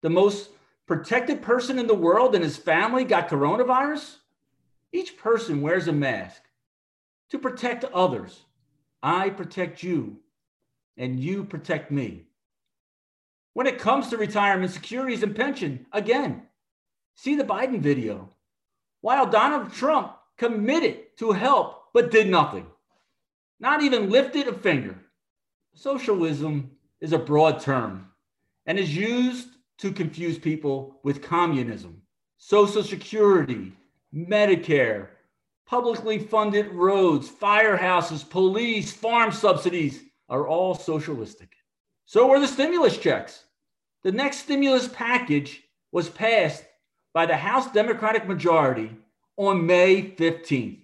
The 0.00 0.10
most 0.10 0.50
protected 0.86 1.42
person 1.42 1.78
in 1.78 1.86
the 1.86 1.94
world 1.94 2.34
and 2.34 2.42
his 2.42 2.56
family 2.56 3.04
got 3.04 3.28
coronavirus? 3.28 4.16
Each 4.92 5.16
person 5.16 5.62
wears 5.62 5.88
a 5.88 5.92
mask 5.92 6.42
to 7.30 7.38
protect 7.38 7.84
others. 7.84 8.42
I 9.02 9.30
protect 9.30 9.82
you, 9.82 10.18
and 10.96 11.18
you 11.18 11.44
protect 11.44 11.90
me. 11.90 12.26
When 13.54 13.66
it 13.66 13.78
comes 13.78 14.08
to 14.08 14.16
retirement 14.16 14.72
securities 14.72 15.22
and 15.22 15.34
pension, 15.34 15.86
again, 15.92 16.42
see 17.14 17.34
the 17.34 17.44
Biden 17.44 17.80
video. 17.80 18.30
While 19.00 19.26
Donald 19.26 19.72
Trump 19.72 20.12
committed 20.36 21.16
to 21.18 21.32
help 21.32 21.92
but 21.92 22.10
did 22.10 22.28
nothing, 22.28 22.66
not 23.60 23.82
even 23.82 24.10
lifted 24.10 24.48
a 24.48 24.52
finger. 24.52 24.98
Socialism 25.74 26.70
is 27.02 27.12
a 27.12 27.18
broad 27.18 27.60
term 27.60 28.08
and 28.64 28.78
is 28.78 28.96
used 28.96 29.48
to 29.78 29.92
confuse 29.92 30.38
people 30.38 31.00
with 31.02 31.20
communism, 31.20 32.00
Social 32.38 32.84
Security, 32.84 33.72
Medicare, 34.14 35.08
publicly 35.66 36.18
funded 36.18 36.72
roads, 36.72 37.28
firehouses, 37.28 38.28
police, 38.28 38.92
farm 38.92 39.32
subsidies 39.32 40.04
are 40.28 40.46
all 40.46 40.74
socialistic. 40.74 41.50
So 42.06 42.28
were 42.28 42.38
the 42.38 42.46
stimulus 42.46 42.96
checks. 42.96 43.44
The 44.04 44.12
next 44.12 44.38
stimulus 44.38 44.86
package 44.86 45.62
was 45.90 46.08
passed 46.08 46.64
by 47.12 47.26
the 47.26 47.36
House 47.36 47.70
Democratic 47.72 48.28
majority 48.28 48.96
on 49.36 49.66
May 49.66 50.02
15th. 50.12 50.78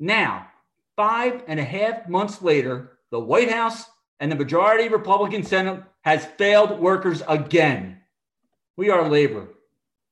Now, 0.00 0.48
five 0.96 1.44
and 1.46 1.60
a 1.60 1.64
half 1.64 2.08
months 2.08 2.42
later, 2.42 2.98
the 3.10 3.20
White 3.20 3.50
House 3.50 3.84
and 4.22 4.30
the 4.30 4.36
majority 4.36 4.88
Republican 4.88 5.42
Senate 5.42 5.82
has 6.02 6.24
failed 6.24 6.78
workers 6.78 7.24
again. 7.26 7.98
We 8.76 8.88
are 8.88 9.08
labor, 9.08 9.48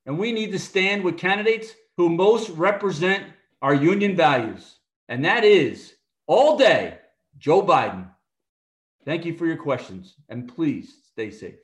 and 0.04 0.18
we 0.18 0.32
need 0.32 0.50
to 0.50 0.58
stand 0.58 1.04
with 1.04 1.16
candidates 1.16 1.76
who 1.96 2.08
most 2.08 2.50
represent 2.50 3.22
our 3.62 3.72
union 3.72 4.16
values, 4.16 4.80
and 5.08 5.24
that 5.24 5.44
is 5.44 5.94
all 6.26 6.58
day 6.58 6.98
Joe 7.38 7.62
Biden. 7.62 8.08
Thank 9.04 9.24
you 9.24 9.38
for 9.38 9.46
your 9.46 9.56
questions, 9.56 10.16
and 10.28 10.52
please 10.52 10.92
stay 11.12 11.30
safe. 11.30 11.60